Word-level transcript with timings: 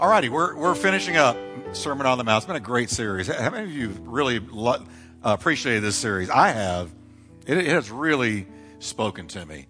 All 0.00 0.08
righty, 0.08 0.28
we're, 0.28 0.54
we're 0.54 0.76
finishing 0.76 1.16
up 1.16 1.36
Sermon 1.72 2.06
on 2.06 2.18
the 2.18 2.24
Mount. 2.24 2.44
It's 2.44 2.46
been 2.46 2.54
a 2.54 2.60
great 2.60 2.88
series. 2.88 3.26
How 3.26 3.50
many 3.50 3.64
of 3.64 3.72
you 3.72 3.88
really 4.04 4.38
lo- 4.38 4.74
uh, 4.74 4.80
appreciated 5.24 5.82
this 5.82 5.96
series? 5.96 6.30
I 6.30 6.50
have. 6.50 6.94
It, 7.48 7.58
it, 7.58 7.66
has 7.66 7.90
really 7.90 8.46
spoken 8.78 9.26
to 9.26 9.44
me. 9.44 9.66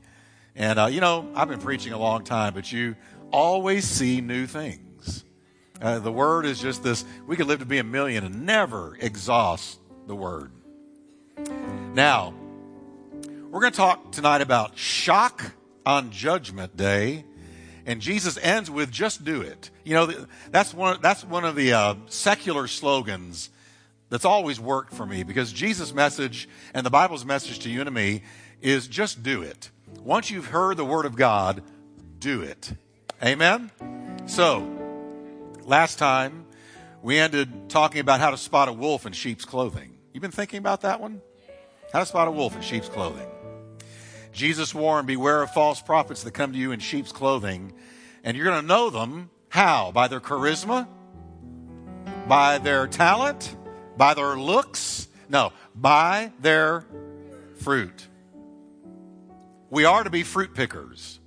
And, 0.55 0.79
uh, 0.79 0.87
you 0.89 1.01
know, 1.01 1.27
I've 1.35 1.49
been 1.49 1.61
preaching 1.61 1.95
a 1.95 1.99
long 1.99 2.25
time, 2.25 2.53
but 2.53 2.71
you 2.71 2.95
always 3.31 3.87
see 3.87 4.21
new 4.21 4.47
things. 4.47 5.25
Uh, 5.81 5.99
the 5.99 6.13
Word 6.13 6.45
is 6.45 6.61
just 6.61 6.83
this 6.83 7.07
we 7.27 7.35
could 7.35 7.47
live 7.47 7.61
to 7.61 7.65
be 7.65 7.79
a 7.79 7.85
million 7.85 8.23
and 8.23 8.45
never 8.45 8.99
exhaust 9.01 9.81
the 10.07 10.15
Word. 10.15 10.53
Now, 11.95 12.35
we're 13.51 13.61
going 13.61 13.73
to 13.73 13.79
talk 13.79 14.13
tonight 14.13 14.43
about 14.43 14.77
shock 14.77 15.55
on 15.87 16.11
Judgment 16.11 16.77
Day 16.77 17.25
and 17.89 18.03
Jesus 18.03 18.39
ends 18.43 18.71
with 18.71 18.93
"Just 18.93 19.25
do 19.25 19.41
it." 19.41 19.71
You 19.83 19.95
know, 19.95 20.27
that's 20.51 20.75
one. 20.75 20.99
That's 21.01 21.25
one 21.25 21.47
of 21.47 21.57
the 21.57 21.73
uh, 21.73 21.95
secular 22.07 22.69
slogans 22.69 23.49
that's 24.11 24.27
always 24.27 24.61
worked 24.61 24.93
for 24.93 25.07
me 25.07 25.23
because 25.23 25.53
Jesus' 25.53 25.95
message 25.95 26.49
and 26.75 26.85
the 26.85 26.91
Bible's 26.91 27.25
message 27.25 27.61
to 27.61 27.71
you 27.71 27.81
and 27.81 27.91
me 27.91 28.23
is 28.61 28.87
"Just 28.87 29.23
do 29.23 29.43
it." 29.43 29.71
Once 30.01 30.31
you've 30.31 30.47
heard 30.47 30.77
the 30.77 30.85
Word 30.85 31.07
of 31.07 31.17
God, 31.17 31.63
do 32.19 32.43
it. 32.43 32.73
Amen. 33.25 33.71
So, 34.27 34.69
last 35.65 35.99
time 35.99 36.45
we 37.03 37.19
ended 37.19 37.71
talking 37.71 38.03
about 38.03 38.21
how 38.21 38.31
to 38.31 38.37
spot 38.37 38.69
a 38.69 38.73
wolf 38.73 39.07
in 39.07 39.15
sheep's 39.15 39.47
clothing. 39.47 39.97
You've 40.13 40.21
been 40.21 40.31
thinking 40.31 40.59
about 40.59 40.83
that 40.83 41.01
one? 41.01 41.23
How 41.91 42.01
to 42.01 42.07
spot 42.07 42.29
a 42.29 42.31
wolf 42.31 42.55
in 42.55 42.61
sheep's 42.61 42.91
clothing. 42.91 43.27
Jesus 44.33 44.75
warned, 44.75 45.07
Beware 45.07 45.43
of 45.43 45.51
false 45.53 45.81
prophets 45.81 46.23
that 46.23 46.33
come 46.33 46.53
to 46.53 46.59
you 46.59 46.73
in 46.73 46.81
sheep's 46.81 47.13
clothing. 47.13 47.73
And 48.25 48.37
you're 48.37 48.47
going 48.47 48.61
to 48.61 48.67
know 48.67 48.91
them. 48.91 49.31
How? 49.49 49.93
By 49.93 50.09
their 50.09 50.21
charisma? 50.21 50.87
By 52.27 52.59
their 52.59 52.87
talent? 52.87 53.57
By 53.97 54.15
their 54.15 54.37
looks? 54.37 55.09
No, 55.29 55.53
by 55.75 56.33
their 56.41 56.85
fruit. 57.61 58.07
We 59.71 59.85
are 59.85 60.05
to 60.05 60.11
be 60.11 60.23
fruit 60.23 60.55
pickers. 60.55 61.21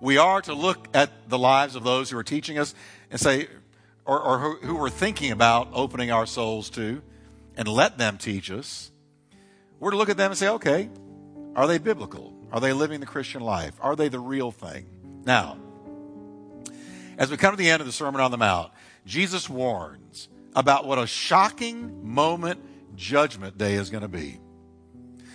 We 0.00 0.16
are 0.16 0.40
to 0.42 0.54
look 0.54 0.88
at 0.94 1.28
the 1.28 1.38
lives 1.38 1.74
of 1.74 1.84
those 1.84 2.10
who 2.10 2.18
are 2.18 2.24
teaching 2.24 2.58
us 2.58 2.74
and 3.10 3.20
say, 3.20 3.48
or, 4.04 4.20
or 4.20 4.38
who, 4.38 4.66
who 4.66 4.76
we're 4.76 4.90
thinking 4.90 5.32
about 5.32 5.68
opening 5.72 6.10
our 6.10 6.24
souls 6.24 6.70
to, 6.70 7.02
and 7.56 7.68
let 7.68 7.98
them 7.98 8.16
teach 8.16 8.50
us. 8.50 8.90
We're 9.80 9.90
to 9.90 9.96
look 9.96 10.08
at 10.08 10.16
them 10.16 10.30
and 10.30 10.38
say, 10.38 10.48
okay, 10.48 10.88
are 11.58 11.66
they 11.66 11.78
biblical? 11.78 12.32
Are 12.52 12.60
they 12.60 12.72
living 12.72 13.00
the 13.00 13.06
Christian 13.06 13.42
life? 13.42 13.74
Are 13.80 13.96
they 13.96 14.08
the 14.08 14.20
real 14.20 14.52
thing? 14.52 14.86
Now, 15.24 15.58
as 17.18 17.32
we 17.32 17.36
come 17.36 17.50
to 17.50 17.56
the 17.56 17.68
end 17.68 17.80
of 17.80 17.86
the 17.88 17.92
Sermon 17.92 18.20
on 18.20 18.30
the 18.30 18.36
Mount, 18.36 18.70
Jesus 19.04 19.50
warns 19.50 20.28
about 20.54 20.86
what 20.86 21.00
a 21.00 21.06
shocking 21.08 22.08
moment 22.08 22.60
Judgment 22.94 23.58
Day 23.58 23.74
is 23.74 23.90
going 23.90 24.02
to 24.02 24.08
be. 24.08 24.38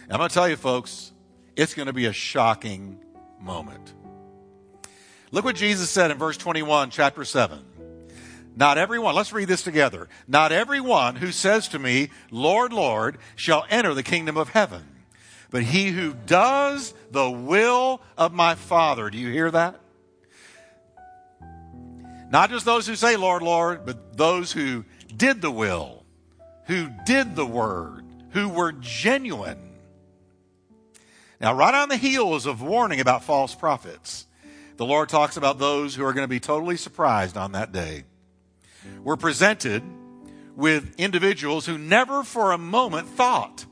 I'm 0.09 0.15
going 0.15 0.29
to 0.29 0.33
tell 0.33 0.47
you, 0.47 0.55
folks, 0.55 1.11
it's 1.57 1.73
going 1.73 1.87
to 1.87 1.93
be 1.93 2.05
a 2.05 2.13
shocking 2.13 3.01
moment. 3.37 3.93
Look 5.31 5.43
what 5.43 5.57
Jesus 5.57 5.89
said 5.89 6.09
in 6.09 6.17
verse 6.17 6.37
21, 6.37 6.89
chapter 6.89 7.25
7. 7.25 7.59
Not 8.55 8.77
everyone, 8.77 9.13
let's 9.13 9.33
read 9.33 9.49
this 9.49 9.61
together. 9.61 10.07
Not 10.25 10.53
everyone 10.53 11.17
who 11.17 11.33
says 11.33 11.67
to 11.67 11.79
me, 11.79 12.11
Lord, 12.31 12.71
Lord, 12.71 13.17
shall 13.35 13.65
enter 13.69 13.93
the 13.93 14.03
kingdom 14.03 14.37
of 14.37 14.47
heaven 14.47 14.87
but 15.53 15.61
he 15.61 15.89
who 15.89 16.15
does 16.25 16.95
the 17.11 17.29
will 17.29 18.01
of 18.17 18.33
my 18.33 18.55
Father. 18.55 19.11
Do 19.11 19.19
you 19.19 19.29
hear 19.31 19.51
that? 19.51 19.79
Not 22.31 22.49
just 22.49 22.65
those 22.65 22.87
who 22.87 22.95
say, 22.95 23.17
Lord, 23.17 23.43
Lord, 23.43 23.85
but 23.85 24.17
those 24.17 24.51
who 24.51 24.83
did 25.15 25.43
the 25.43 25.51
will, 25.51 26.05
who 26.65 26.89
did 27.05 27.35
the 27.35 27.45
word, 27.45 28.03
who 28.31 28.49
were 28.49 28.71
genuine. 28.71 29.59
Now, 31.39 31.53
right 31.53 31.75
on 31.75 31.87
the 31.87 31.97
heels 31.97 32.47
of 32.47 32.63
warning 32.63 32.99
about 32.99 33.23
false 33.23 33.53
prophets, 33.53 34.25
the 34.77 34.85
Lord 34.85 35.07
talks 35.07 35.37
about 35.37 35.59
those 35.59 35.93
who 35.93 36.03
are 36.03 36.13
going 36.13 36.23
to 36.23 36.27
be 36.27 36.39
totally 36.39 36.77
surprised 36.77 37.37
on 37.37 37.51
that 37.51 37.71
day. 37.71 38.05
We're 39.03 39.17
presented 39.17 39.83
with 40.55 40.95
individuals 40.99 41.67
who 41.67 41.77
never 41.77 42.23
for 42.23 42.53
a 42.53 42.57
moment 42.57 43.07
thought 43.07 43.67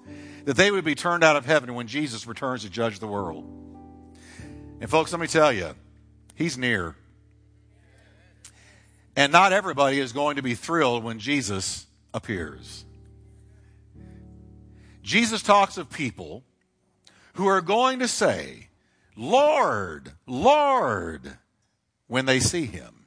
that 0.46 0.58
they 0.58 0.72
would 0.72 0.84
be 0.84 0.96
turned 0.96 1.24
out 1.24 1.36
of 1.36 1.46
heaven 1.46 1.74
when 1.76 1.88
Jesus 1.88 2.28
returns 2.28 2.64
to 2.64 2.70
judge 2.70 3.00
the 3.00 3.08
world. 3.08 3.46
And, 4.80 4.90
folks, 4.90 5.12
let 5.12 5.22
me 5.22 5.28
tell 5.28 5.54
you, 5.54 5.76
He's 6.36 6.58
near. 6.58 6.96
And 9.16 9.32
not 9.32 9.54
everybody 9.54 10.00
is 10.00 10.14
going 10.14 10.38
to 10.38 10.42
be 10.42 10.56
thrilled 10.56 11.04
when 11.04 11.20
Jesus 11.20 11.86
appears. 12.14 12.86
Jesus 15.04 15.42
talks 15.42 15.78
of 15.78 15.90
people 15.90 16.44
who 17.34 17.48
are 17.48 17.62
going 17.62 18.00
to 18.00 18.08
say, 18.08 18.70
Lord, 19.16 20.14
Lord, 20.26 21.38
when 22.08 22.26
they 22.26 22.40
see 22.40 22.66
him. 22.66 23.06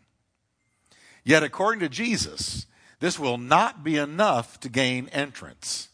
Yet, 1.24 1.42
according 1.42 1.80
to 1.80 1.88
Jesus, 1.88 2.66
this 3.00 3.18
will 3.18 3.38
not 3.38 3.82
be 3.82 3.96
enough 3.96 4.60
to 4.60 4.68
gain 4.68 5.08
entrance 5.08 5.88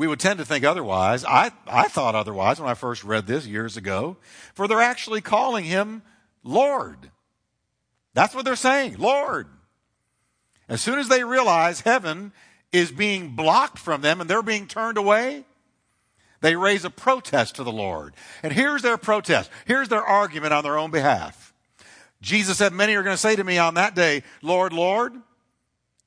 we 0.00 0.06
would 0.06 0.18
tend 0.18 0.38
to 0.38 0.46
think 0.46 0.64
otherwise. 0.64 1.26
I, 1.26 1.50
I 1.66 1.86
thought 1.88 2.14
otherwise 2.14 2.58
when 2.58 2.70
I 2.70 2.72
first 2.72 3.04
read 3.04 3.26
this 3.26 3.46
years 3.46 3.76
ago, 3.76 4.16
for 4.54 4.66
they're 4.66 4.80
actually 4.80 5.20
calling 5.20 5.66
him 5.66 6.00
Lord. 6.42 7.10
That's 8.14 8.34
what 8.34 8.46
they're 8.46 8.56
saying, 8.56 8.96
Lord. 8.96 9.46
As 10.70 10.80
soon 10.80 10.98
as 10.98 11.08
they 11.08 11.22
realize 11.22 11.82
heaven 11.82 12.32
is 12.72 12.90
being 12.90 13.36
blocked 13.36 13.78
from 13.78 14.00
them 14.00 14.22
and 14.22 14.30
they're 14.30 14.42
being 14.42 14.66
turned 14.66 14.96
away, 14.96 15.44
they 16.40 16.56
raise 16.56 16.86
a 16.86 16.90
protest 16.90 17.56
to 17.56 17.62
the 17.62 17.70
Lord. 17.70 18.14
And 18.42 18.54
here's 18.54 18.80
their 18.80 18.96
protest. 18.96 19.50
Here's 19.66 19.90
their 19.90 20.02
argument 20.02 20.54
on 20.54 20.64
their 20.64 20.78
own 20.78 20.90
behalf. 20.90 21.52
Jesus 22.22 22.56
said, 22.56 22.72
Many 22.72 22.94
are 22.94 23.02
going 23.02 23.12
to 23.12 23.20
say 23.20 23.36
to 23.36 23.44
me 23.44 23.58
on 23.58 23.74
that 23.74 23.94
day, 23.94 24.22
Lord, 24.40 24.72
Lord, 24.72 25.12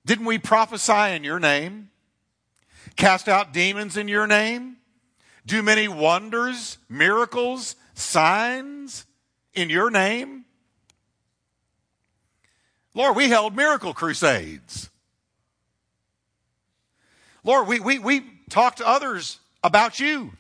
didn't 0.03 0.26
we 0.26 0.40
prophesy 0.40 1.16
in 1.16 1.24
your 1.24 1.40
name? 1.40 1.92
Cast 2.96 3.28
out 3.28 3.54
demons 3.54 3.98
in 3.98 4.08
your 4.08 4.28
name, 4.28 4.78
do 5.46 5.62
many 5.62 5.88
wonders, 5.88 6.78
miracles, 6.90 7.76
signs 7.94 9.06
in 9.54 9.70
your 9.70 9.90
name. 9.90 10.46
Lord, 12.94 13.16
we 13.16 13.30
held 13.30 13.56
miracle 13.56 13.94
crusades. 13.94 14.90
Lord, 17.44 17.68
we, 17.68 17.80
we, 17.80 18.00
we 18.00 18.22
talked 18.50 18.78
to 18.78 18.88
others 18.88 19.40
about 19.64 20.00
you. 20.00 20.32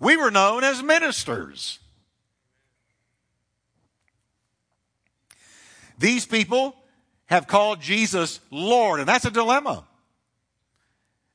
We 0.00 0.16
were 0.16 0.30
known 0.30 0.64
as 0.64 0.82
ministers. 0.82 1.78
These 5.98 6.26
people 6.26 6.74
have 7.26 7.46
called 7.46 7.80
Jesus 7.80 8.40
Lord, 8.50 9.00
and 9.00 9.08
that's 9.08 9.24
a 9.24 9.30
dilemma. 9.30 9.84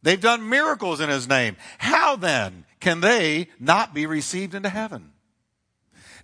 They've 0.01 0.19
done 0.19 0.49
miracles 0.49 1.01
in 1.01 1.09
his 1.09 1.27
name. 1.27 1.57
How 1.77 2.15
then 2.15 2.65
can 2.79 3.01
they 3.01 3.49
not 3.59 3.93
be 3.93 4.05
received 4.05 4.55
into 4.55 4.69
heaven? 4.69 5.11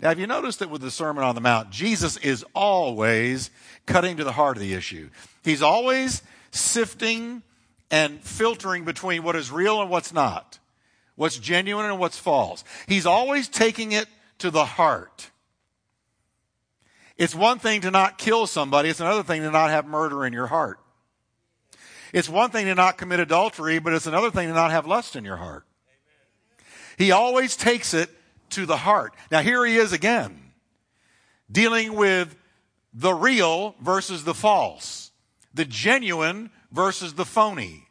Now, 0.02 0.10
have 0.10 0.20
you 0.20 0.28
noticed 0.28 0.60
that 0.60 0.70
with 0.70 0.82
the 0.82 0.92
Sermon 0.92 1.24
on 1.24 1.36
the 1.36 1.42
Mount, 1.42 1.70
Jesus 1.70 2.18
is 2.18 2.46
always 2.54 3.50
cutting 3.86 4.18
to 4.18 4.24
the 4.24 4.32
heart 4.32 4.58
of 4.58 4.62
the 4.62 4.74
issue? 4.74 5.10
He's 5.44 5.62
always 5.62 6.22
sifting 6.52 7.44
and 7.92 8.22
filtering 8.22 8.84
between 8.84 9.24
what 9.24 9.36
is 9.36 9.52
real 9.52 9.82
and 9.82 9.90
what's 9.90 10.14
not, 10.14 10.60
what's 11.16 11.38
genuine 11.38 11.86
and 11.86 12.00
what's 12.00 12.18
false. 12.18 12.64
He's 12.88 13.06
always 13.06 13.48
taking 13.48 13.92
it 13.92 14.08
to 14.40 14.52
the 14.52 14.66
heart. 14.66 15.30
It's 17.18 17.36
one 17.36 17.60
thing 17.60 17.82
to 17.82 17.92
not 17.92 18.18
kill 18.18 18.48
somebody, 18.48 18.90
it's 18.90 19.00
another 19.00 19.24
thing 19.24 19.42
to 19.42 19.52
not 19.52 19.70
have 19.70 19.86
murder 19.86 20.26
in 20.26 20.34
your 20.34 20.48
heart. 20.48 20.80
It's 22.16 22.30
one 22.30 22.50
thing 22.50 22.68
to 22.68 22.76
not 22.76 22.98
commit 22.98 23.20
adultery, 23.20 23.78
but 23.80 23.92
it's 23.92 24.08
another 24.08 24.32
thing 24.32 24.48
to 24.48 24.54
not 24.54 24.72
have 24.72 24.88
lust 24.88 25.18
in 25.18 25.26
your 25.26 25.36
heart. 25.36 25.66
He 26.98 27.12
always 27.12 27.58
takes 27.58 27.94
it 27.94 28.10
to 28.52 28.66
the 28.66 28.78
heart. 28.78 29.14
Now, 29.32 29.42
here 29.42 29.66
he 29.66 29.76
is 29.76 29.92
again, 29.92 30.54
dealing 31.52 31.94
with 31.94 32.34
the 32.94 33.14
real 33.14 33.76
versus 33.82 34.24
the 34.24 34.34
false, 34.34 35.12
the 35.54 35.66
genuine 35.66 36.52
versus 36.72 37.16
the 37.16 37.26
phony. 37.26 37.90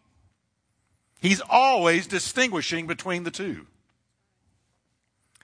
He's 1.21 1.43
always 1.51 2.07
distinguishing 2.07 2.87
between 2.87 3.25
the 3.25 3.31
two. 3.31 3.67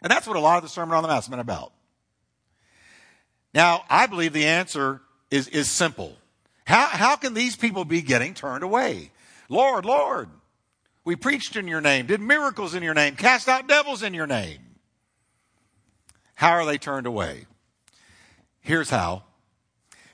And 0.01 0.11
that's 0.11 0.27
what 0.27 0.37
a 0.37 0.41
lot 0.41 0.57
of 0.57 0.63
the 0.63 0.71
Sermon 0.71 0.97
on 0.97 1.03
the 1.03 1.09
Mount 1.09 1.23
has 1.23 1.29
been 1.29 1.39
about. 1.39 1.75
Now, 3.53 3.85
I 3.91 4.07
believe 4.07 4.33
the 4.33 4.47
answer 4.47 5.03
is, 5.31 5.49
is 5.49 5.69
simple. 5.69 6.17
How, 6.71 6.87
how 6.87 7.17
can 7.17 7.35
these 7.35 7.57
people 7.57 7.85
be 7.85 8.01
getting 8.01 8.33
turned 8.33 8.63
away? 8.63 9.11
Lord, 9.49 9.85
Lord, 9.85 10.29
we 11.05 11.17
preached 11.17 11.57
in 11.57 11.67
your 11.67 11.81
name, 11.81 12.07
did 12.07 12.21
miracles 12.21 12.77
in 12.77 12.85
your 12.85 12.95
name, 12.95 13.17
cast 13.17 13.49
out 13.49 13.67
devils 13.67 14.05
in 14.05 14.15
your 14.15 14.29
name. 14.29 14.61
How 16.37 16.53
are 16.53 16.65
they 16.65 16.79
turned 16.79 17.09
away? 17.09 17.47
Here's 18.61 18.91
how 18.91 19.25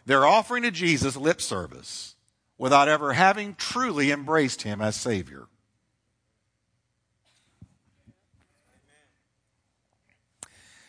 They're 0.06 0.26
offering 0.26 0.62
to 0.62 0.70
Jesus 0.70 1.14
lip 1.14 1.42
service 1.42 2.14
without 2.56 2.88
ever 2.88 3.12
having 3.12 3.54
truly 3.56 4.10
embraced 4.10 4.62
him 4.62 4.80
as 4.80 4.96
Savior. 4.96 5.48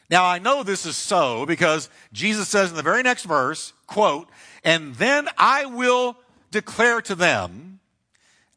Now 0.09 0.25
I 0.25 0.39
know 0.39 0.63
this 0.63 0.85
is 0.85 0.95
so 0.95 1.45
because 1.45 1.89
Jesus 2.13 2.47
says 2.47 2.69
in 2.69 2.77
the 2.77 2.83
very 2.83 3.03
next 3.03 3.25
verse, 3.25 3.73
quote, 3.87 4.29
and 4.67 4.95
then 4.95 5.29
I 5.37 5.65
will 5.65 6.17
declare 6.51 6.99
to 7.03 7.15
them, 7.15 7.79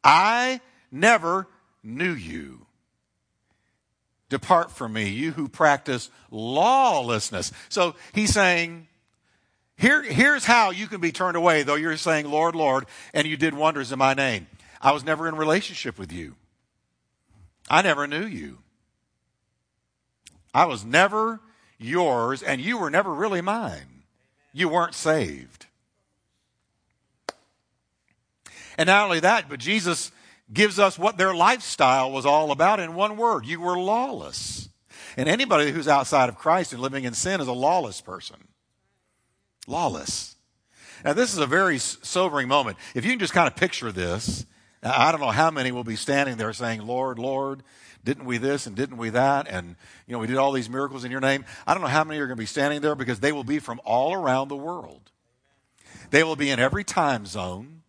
I 0.03 0.59
never 0.91 1.47
knew 1.83 2.11
you. 2.11 2.65
Depart 4.27 4.71
from 4.71 4.91
me, 4.91 5.07
you 5.07 5.31
who 5.31 5.47
practice 5.47 6.09
lawlessness. 6.29 7.53
So 7.69 7.95
he's 8.11 8.33
saying, 8.33 8.89
here, 9.77 10.03
here's 10.03 10.43
how 10.43 10.71
you 10.71 10.87
can 10.87 10.99
be 10.99 11.13
turned 11.13 11.37
away, 11.37 11.63
though 11.63 11.75
you're 11.75 11.95
saying, 11.95 12.29
Lord, 12.29 12.55
Lord, 12.55 12.87
and 13.13 13.25
you 13.25 13.37
did 13.37 13.53
wonders 13.53 13.93
in 13.93 13.97
my 13.97 14.13
name. 14.13 14.47
I 14.81 14.91
was 14.91 15.05
never 15.05 15.29
in 15.29 15.35
relationship 15.37 15.97
with 15.97 16.11
you. 16.11 16.35
I 17.69 17.83
never 17.83 18.05
knew 18.05 18.25
you. 18.25 18.57
I 20.53 20.65
was 20.65 20.83
never 20.83 21.39
yours, 21.77 22.43
and 22.43 22.59
you 22.59 22.77
were 22.79 22.89
never 22.89 23.13
really 23.13 23.39
mine. 23.39 24.03
You 24.51 24.67
weren't 24.67 24.93
saved. 24.93 25.60
And 28.81 28.87
not 28.87 29.03
only 29.03 29.19
that, 29.19 29.47
but 29.47 29.59
Jesus 29.59 30.11
gives 30.51 30.79
us 30.79 30.97
what 30.97 31.15
their 31.15 31.35
lifestyle 31.35 32.11
was 32.11 32.25
all 32.25 32.49
about 32.49 32.79
in 32.79 32.95
one 32.95 33.15
word 33.15 33.45
you 33.45 33.61
were 33.61 33.77
lawless. 33.77 34.69
And 35.15 35.29
anybody 35.29 35.69
who's 35.69 35.87
outside 35.87 36.29
of 36.29 36.35
Christ 36.35 36.73
and 36.73 36.81
living 36.81 37.03
in 37.03 37.13
sin 37.13 37.41
is 37.41 37.47
a 37.47 37.53
lawless 37.53 38.01
person. 38.01 38.37
Lawless. 39.67 40.35
Now, 41.05 41.13
this 41.13 41.31
is 41.31 41.37
a 41.37 41.45
very 41.45 41.77
sobering 41.77 42.47
moment. 42.47 42.75
If 42.95 43.05
you 43.05 43.11
can 43.11 43.19
just 43.19 43.33
kind 43.33 43.47
of 43.47 43.55
picture 43.55 43.91
this, 43.91 44.47
I 44.81 45.11
don't 45.11 45.21
know 45.21 45.29
how 45.29 45.51
many 45.51 45.71
will 45.71 45.83
be 45.83 45.95
standing 45.95 46.37
there 46.37 46.51
saying, 46.51 46.81
Lord, 46.81 47.19
Lord, 47.19 47.61
didn't 48.03 48.25
we 48.25 48.39
this 48.39 48.65
and 48.65 48.75
didn't 48.75 48.97
we 48.97 49.11
that? 49.11 49.47
And, 49.47 49.75
you 50.07 50.13
know, 50.13 50.17
we 50.17 50.25
did 50.25 50.37
all 50.37 50.53
these 50.53 50.71
miracles 50.71 51.03
in 51.03 51.11
your 51.11 51.21
name. 51.21 51.45
I 51.67 51.75
don't 51.75 51.83
know 51.83 51.87
how 51.87 52.03
many 52.03 52.19
are 52.19 52.25
going 52.25 52.35
to 52.35 52.41
be 52.41 52.47
standing 52.47 52.81
there 52.81 52.95
because 52.95 53.19
they 53.19 53.31
will 53.31 53.43
be 53.43 53.59
from 53.59 53.79
all 53.85 54.15
around 54.15 54.47
the 54.47 54.55
world. 54.55 55.11
They 56.09 56.23
will 56.23 56.35
be 56.35 56.49
in 56.49 56.59
every 56.59 56.83
time 56.83 57.27
zone, 57.27 57.80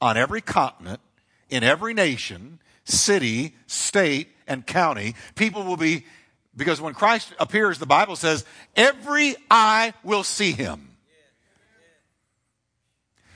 on 0.00 0.16
every 0.16 0.40
continent, 0.40 1.00
in 1.48 1.62
every 1.62 1.94
nation, 1.94 2.58
city, 2.84 3.54
state, 3.66 4.28
and 4.46 4.66
county. 4.66 5.14
People 5.34 5.64
will 5.64 5.76
be, 5.76 6.04
because 6.56 6.80
when 6.80 6.94
Christ 6.94 7.32
appears, 7.38 7.78
the 7.78 7.86
Bible 7.86 8.16
says, 8.16 8.44
every 8.76 9.36
eye 9.50 9.92
will 10.02 10.24
see 10.24 10.52
him. 10.52 10.96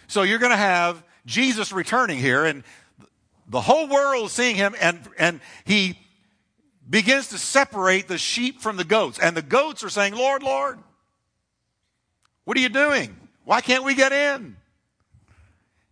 So 0.06 0.22
you're 0.22 0.38
going 0.38 0.52
to 0.52 0.56
have 0.56 1.02
Jesus 1.26 1.72
returning 1.72 2.18
here, 2.18 2.44
and 2.44 2.62
the 3.48 3.60
whole 3.60 3.88
world 3.88 4.30
seeing 4.30 4.56
him, 4.56 4.74
and, 4.80 5.00
and 5.18 5.40
he 5.64 5.98
begins 6.88 7.28
to 7.28 7.38
separate 7.38 8.08
the 8.08 8.18
sheep 8.18 8.60
from 8.60 8.76
the 8.76 8.84
goats. 8.84 9.18
And 9.18 9.36
the 9.36 9.42
goats 9.42 9.82
are 9.84 9.88
saying, 9.88 10.14
Lord, 10.14 10.42
Lord, 10.42 10.78
what 12.44 12.56
are 12.56 12.60
you 12.60 12.68
doing? 12.68 13.16
Why 13.44 13.60
can't 13.60 13.84
we 13.84 13.94
get 13.94 14.12
in? 14.12 14.56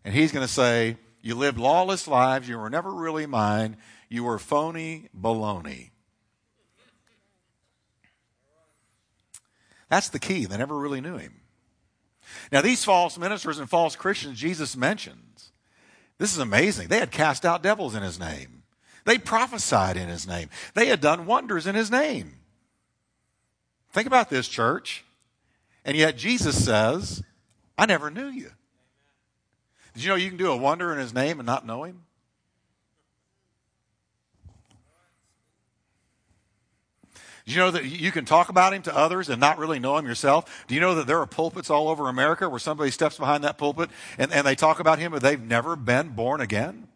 And 0.05 0.15
he's 0.15 0.33
going 0.33 0.47
to 0.47 0.53
say, 0.53 0.97
You 1.21 1.35
lived 1.35 1.59
lawless 1.59 2.09
lives. 2.09 2.49
You 2.49 2.59
were 2.59 2.71
never 2.71 2.91
really 2.93 3.27
mine. 3.27 3.77
You 4.09 4.25
were 4.25 4.39
phony 4.39 5.09
baloney. 5.19 5.91
That's 9.89 10.09
the 10.09 10.19
key. 10.19 10.47
They 10.47 10.57
never 10.57 10.79
really 10.79 11.01
knew 11.01 11.19
him. 11.19 11.43
Now, 12.51 12.63
these 12.63 12.85
false 12.85 13.19
ministers 13.19 13.59
and 13.59 13.69
false 13.69 13.95
Christians 13.95 14.39
Jesus 14.39 14.77
mentions, 14.77 15.53
this 16.19 16.33
is 16.33 16.39
amazing. 16.39 16.89
They 16.89 16.99
had 16.99 17.11
cast 17.11 17.45
out 17.45 17.63
devils 17.63 17.95
in 17.95 18.03
his 18.03 18.19
name. 18.19 18.63
They 19.05 19.19
prophesied 19.19 19.97
in 19.97 20.09
his 20.09 20.27
name. 20.27 20.49
They 20.75 20.87
had 20.87 21.01
done 21.01 21.27
wonders 21.27 21.67
in 21.67 21.75
his 21.75 21.91
name. 21.91 22.39
Think 23.91 24.07
about 24.07 24.31
this, 24.31 24.49
church. 24.49 25.05
And 25.85 25.97
yet 25.97 26.17
Jesus 26.17 26.65
says, 26.65 27.23
I 27.77 27.87
never 27.87 28.11
knew 28.11 28.29
you. 28.29 28.53
Did 29.95 30.05
you 30.05 30.09
know 30.09 30.15
you 30.17 30.29
can 30.29 30.39
do 30.39 30.51
a 30.51 30.57
wonder 30.57 30.93
in 30.93 30.99
his 30.99 31.13
name 31.13 31.39
and 31.39 31.47
not 31.47 31.67
know 31.67 31.85
him? 31.85 32.03
Do 37.45 37.53
you 37.53 37.59
know 37.59 37.73
that 37.73 37.85
you 37.85 38.13
can 38.13 38.25
talk 38.25 38.49
about 38.49 38.73
him 38.73 38.83
to 38.83 38.97
others 38.97 39.29
and 39.29 39.41
not 39.41 39.59
really 39.59 39.81
know 39.81 39.97
him 39.99 40.07
yourself? 40.07 40.65
Do 40.69 40.75
you 40.75 40.81
know 40.81 40.95
that 40.95 41.09
there 41.09 41.19
are 41.19 41.27
pulpits 41.27 41.71
all 41.71 41.89
over 41.89 42.09
America 42.09 42.49
where 42.49 42.61
somebody 42.61 42.93
steps 42.93 43.19
behind 43.19 43.43
that 43.43 43.59
pulpit 43.59 43.91
and, 44.17 44.33
and 44.33 44.47
they 44.47 44.55
talk 44.55 44.79
about 44.79 45.01
him 45.01 45.11
but 45.13 45.23
they've 45.23 45.41
never 45.41 45.75
been 45.75 46.11
born 46.11 46.41
again? 46.41 46.87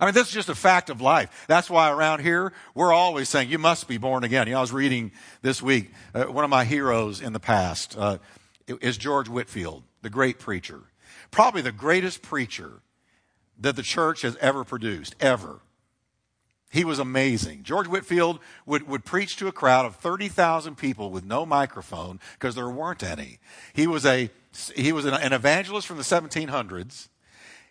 I 0.00 0.04
mean, 0.04 0.14
this 0.14 0.28
is 0.28 0.34
just 0.34 0.48
a 0.48 0.54
fact 0.54 0.90
of 0.90 1.00
life. 1.00 1.46
That's 1.48 1.70
why 1.70 1.90
around 1.90 2.20
here, 2.20 2.52
we're 2.74 2.92
always 2.92 3.28
saying, 3.28 3.48
you 3.48 3.58
must 3.58 3.88
be 3.88 3.98
born 3.98 4.24
again. 4.24 4.46
You 4.46 4.52
know, 4.52 4.58
I 4.58 4.60
was 4.60 4.72
reading 4.72 5.12
this 5.42 5.62
week, 5.62 5.90
uh, 6.14 6.24
one 6.24 6.44
of 6.44 6.50
my 6.50 6.64
heroes 6.64 7.20
in 7.20 7.32
the 7.32 7.40
past 7.40 7.96
uh, 7.98 8.18
is 8.66 8.98
George 8.98 9.28
Whitefield, 9.28 9.84
the 10.02 10.10
great 10.10 10.38
preacher. 10.38 10.80
Probably 11.30 11.62
the 11.62 11.72
greatest 11.72 12.22
preacher 12.22 12.80
that 13.58 13.76
the 13.76 13.82
church 13.82 14.22
has 14.22 14.36
ever 14.36 14.64
produced, 14.64 15.14
ever. 15.20 15.60
He 16.70 16.84
was 16.84 16.98
amazing. 16.98 17.62
George 17.62 17.86
Whitefield 17.86 18.40
would, 18.66 18.88
would 18.88 19.04
preach 19.04 19.36
to 19.36 19.48
a 19.48 19.52
crowd 19.52 19.86
of 19.86 19.96
30,000 19.96 20.76
people 20.76 21.10
with 21.10 21.24
no 21.24 21.46
microphone 21.46 22.20
because 22.34 22.54
there 22.54 22.68
weren't 22.68 23.02
any. 23.02 23.38
He 23.72 23.86
was, 23.86 24.04
a, 24.04 24.30
he 24.74 24.92
was 24.92 25.04
an, 25.04 25.14
an 25.14 25.32
evangelist 25.32 25.86
from 25.86 25.96
the 25.96 26.02
1700s. 26.02 27.08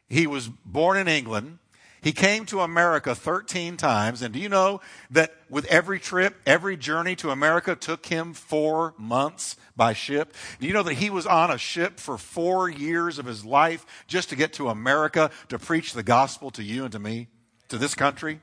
He 0.07 0.27
was 0.27 0.47
born 0.47 0.97
in 0.97 1.07
England. 1.07 1.59
He 2.01 2.11
came 2.11 2.45
to 2.47 2.61
America 2.61 3.15
13 3.15 3.77
times. 3.77 4.21
And 4.21 4.33
do 4.33 4.39
you 4.39 4.49
know 4.49 4.81
that 5.09 5.33
with 5.49 5.65
every 5.65 5.99
trip, 5.99 6.35
every 6.45 6.77
journey 6.77 7.15
to 7.17 7.31
America 7.31 7.75
took 7.75 8.05
him 8.05 8.33
four 8.33 8.93
months 8.97 9.55
by 9.75 9.93
ship? 9.93 10.33
Do 10.59 10.67
you 10.67 10.73
know 10.73 10.83
that 10.83 10.93
he 10.93 11.09
was 11.09 11.25
on 11.25 11.49
a 11.49 11.57
ship 11.57 11.99
for 11.99 12.17
four 12.17 12.69
years 12.69 13.17
of 13.17 13.25
his 13.25 13.43
life 13.43 13.85
just 14.07 14.29
to 14.29 14.35
get 14.35 14.53
to 14.53 14.69
America 14.69 15.31
to 15.49 15.57
preach 15.57 15.93
the 15.93 16.03
gospel 16.03 16.51
to 16.51 16.63
you 16.63 16.83
and 16.83 16.91
to 16.91 16.99
me, 16.99 17.27
to 17.69 17.77
this 17.77 17.95
country? 17.95 18.39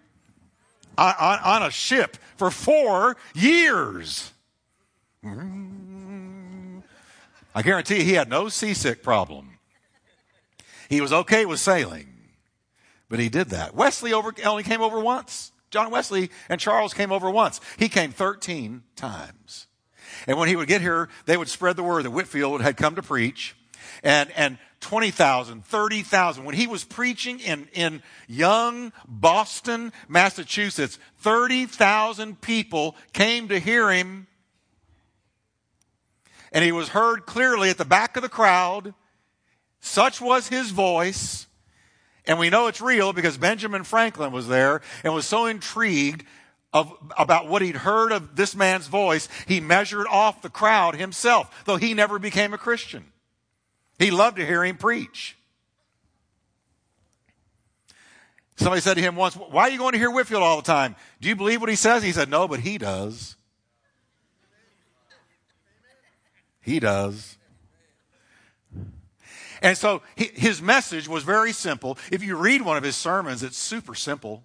On, 0.98 1.14
on, 1.18 1.38
on 1.38 1.62
a 1.62 1.70
ship 1.70 2.16
for 2.36 2.50
four 2.50 3.16
years. 3.34 4.32
Mm. 5.24 6.82
I 7.54 7.62
guarantee 7.62 7.98
you 7.98 8.04
he 8.04 8.14
had 8.14 8.28
no 8.28 8.48
seasick 8.48 9.02
problem. 9.02 9.58
He 10.88 11.00
was 11.00 11.12
okay 11.12 11.46
with 11.46 11.60
sailing. 11.60 12.11
But 13.12 13.20
he 13.20 13.28
did 13.28 13.50
that. 13.50 13.74
Wesley 13.74 14.14
over, 14.14 14.32
only 14.42 14.62
came 14.62 14.80
over 14.80 14.98
once. 14.98 15.52
John 15.70 15.90
Wesley 15.90 16.30
and 16.48 16.58
Charles 16.58 16.94
came 16.94 17.12
over 17.12 17.30
once. 17.30 17.60
He 17.76 17.90
came 17.90 18.10
13 18.10 18.84
times. 18.96 19.66
And 20.26 20.38
when 20.38 20.48
he 20.48 20.56
would 20.56 20.66
get 20.66 20.80
here, 20.80 21.10
they 21.26 21.36
would 21.36 21.50
spread 21.50 21.76
the 21.76 21.82
word 21.82 22.06
that 22.06 22.10
Whitefield 22.10 22.62
had 22.62 22.78
come 22.78 22.94
to 22.94 23.02
preach. 23.02 23.54
And, 24.02 24.30
and 24.30 24.56
20,000, 24.80 25.62
30,000. 25.62 26.44
When 26.44 26.54
he 26.54 26.66
was 26.66 26.84
preaching 26.84 27.38
in, 27.40 27.68
in 27.74 28.02
young 28.28 28.94
Boston, 29.06 29.92
Massachusetts, 30.08 30.98
30,000 31.18 32.40
people 32.40 32.96
came 33.12 33.48
to 33.48 33.60
hear 33.60 33.90
him. 33.90 34.26
And 36.50 36.64
he 36.64 36.72
was 36.72 36.88
heard 36.88 37.26
clearly 37.26 37.68
at 37.68 37.76
the 37.76 37.84
back 37.84 38.16
of 38.16 38.22
the 38.22 38.30
crowd. 38.30 38.94
Such 39.80 40.18
was 40.18 40.48
his 40.48 40.70
voice 40.70 41.46
and 42.26 42.38
we 42.38 42.50
know 42.50 42.68
it's 42.68 42.80
real 42.80 43.12
because 43.12 43.36
Benjamin 43.36 43.84
Franklin 43.84 44.32
was 44.32 44.48
there 44.48 44.80
and 45.02 45.12
was 45.12 45.26
so 45.26 45.46
intrigued 45.46 46.24
of, 46.72 46.92
about 47.18 47.48
what 47.48 47.62
he'd 47.62 47.76
heard 47.76 48.12
of 48.12 48.36
this 48.36 48.54
man's 48.54 48.86
voice, 48.86 49.28
he 49.46 49.60
measured 49.60 50.06
off 50.08 50.42
the 50.42 50.48
crowd 50.48 50.96
himself, 50.96 51.64
though 51.66 51.76
he 51.76 51.94
never 51.94 52.18
became 52.18 52.54
a 52.54 52.58
Christian. 52.58 53.04
He 53.98 54.10
loved 54.10 54.36
to 54.38 54.46
hear 54.46 54.64
him 54.64 54.76
preach. 54.76 55.36
Somebody 58.56 58.80
said 58.80 58.94
to 58.94 59.00
him 59.00 59.16
once, 59.16 59.34
Why 59.34 59.62
are 59.62 59.70
you 59.70 59.78
going 59.78 59.92
to 59.92 59.98
hear 59.98 60.10
Whitefield 60.10 60.42
all 60.42 60.56
the 60.56 60.62
time? 60.62 60.94
Do 61.20 61.28
you 61.28 61.36
believe 61.36 61.60
what 61.60 61.70
he 61.70 61.76
says? 61.76 62.02
He 62.02 62.12
said, 62.12 62.28
No, 62.28 62.46
but 62.46 62.60
he 62.60 62.78
does. 62.78 63.36
He 66.60 66.78
does. 66.78 67.36
And 69.62 69.78
so 69.78 70.02
his 70.16 70.60
message 70.60 71.08
was 71.08 71.22
very 71.22 71.52
simple. 71.52 71.96
If 72.10 72.22
you 72.22 72.36
read 72.36 72.62
one 72.62 72.76
of 72.76 72.82
his 72.82 72.96
sermons, 72.96 73.42
it's 73.42 73.56
super 73.56 73.94
simple. 73.94 74.42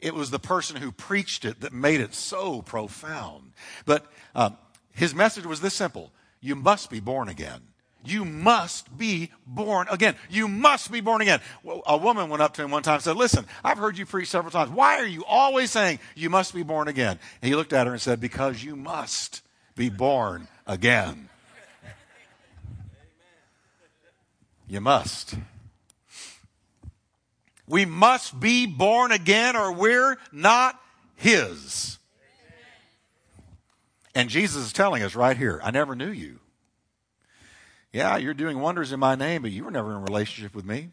It 0.00 0.14
was 0.14 0.30
the 0.30 0.38
person 0.38 0.76
who 0.76 0.92
preached 0.92 1.44
it 1.44 1.62
that 1.62 1.72
made 1.72 2.00
it 2.00 2.14
so 2.14 2.62
profound. 2.62 3.52
But 3.86 4.06
um, 4.34 4.56
his 4.92 5.14
message 5.14 5.46
was 5.46 5.60
this 5.60 5.74
simple 5.74 6.12
You 6.40 6.54
must 6.54 6.90
be 6.90 7.00
born 7.00 7.28
again. 7.28 7.62
You 8.04 8.24
must 8.24 8.96
be 8.96 9.30
born 9.44 9.88
again. 9.90 10.14
You 10.30 10.46
must 10.46 10.92
be 10.92 11.00
born 11.00 11.20
again. 11.20 11.40
A 11.86 11.96
woman 11.96 12.28
went 12.28 12.42
up 12.42 12.54
to 12.54 12.62
him 12.62 12.70
one 12.70 12.82
time 12.82 12.94
and 12.94 13.02
said, 13.02 13.16
Listen, 13.16 13.44
I've 13.64 13.78
heard 13.78 13.98
you 13.98 14.06
preach 14.06 14.28
several 14.28 14.52
times. 14.52 14.70
Why 14.70 14.98
are 14.98 15.06
you 15.06 15.24
always 15.24 15.70
saying 15.70 15.98
you 16.14 16.30
must 16.30 16.54
be 16.54 16.62
born 16.62 16.86
again? 16.86 17.18
And 17.42 17.48
he 17.48 17.56
looked 17.56 17.72
at 17.72 17.86
her 17.86 17.92
and 17.92 18.00
said, 18.00 18.20
Because 18.20 18.62
you 18.62 18.76
must 18.76 19.42
be 19.74 19.88
born 19.88 20.48
again. 20.66 21.28
You 24.68 24.80
must. 24.80 25.34
We 27.66 27.84
must 27.84 28.38
be 28.38 28.66
born 28.66 29.12
again 29.12 29.56
or 29.56 29.72
we're 29.72 30.18
not 30.30 30.80
His. 31.16 31.98
And 34.14 34.28
Jesus 34.28 34.66
is 34.66 34.72
telling 34.72 35.02
us 35.02 35.14
right 35.14 35.36
here, 35.36 35.60
I 35.62 35.70
never 35.70 35.94
knew 35.94 36.10
you. 36.10 36.40
Yeah, 37.92 38.16
you're 38.16 38.34
doing 38.34 38.60
wonders 38.60 38.92
in 38.92 39.00
my 39.00 39.14
name, 39.14 39.42
but 39.42 39.50
you 39.50 39.64
were 39.64 39.70
never 39.70 39.94
in 39.94 40.02
relationship 40.02 40.54
with 40.54 40.64
me. 40.64 40.90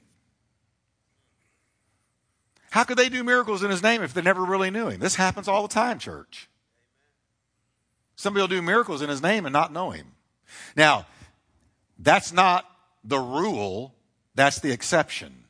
How 2.72 2.84
could 2.84 2.98
they 2.98 3.10
do 3.10 3.24
miracles 3.24 3.64
in 3.64 3.72
his 3.72 3.82
name 3.82 4.02
if 4.04 4.14
they 4.14 4.22
never 4.22 4.44
really 4.44 4.70
knew 4.70 4.88
him? 4.88 5.00
This 5.00 5.16
happens 5.16 5.48
all 5.48 5.62
the 5.62 5.74
time, 5.74 5.98
church. 5.98 6.50
Somebody 8.16 8.42
will 8.42 8.48
do 8.48 8.62
miracles 8.62 9.02
in 9.02 9.10
his 9.10 9.22
name 9.22 9.46
and 9.46 9.54
not 9.54 9.74
know 9.74 9.92
him. 9.92 10.08
Now, 10.76 11.06
that's 11.98 12.32
not 12.32 12.66
the 13.06 13.20
rule, 13.20 13.94
that's 14.34 14.60
the 14.60 14.72
exception. 14.72 15.46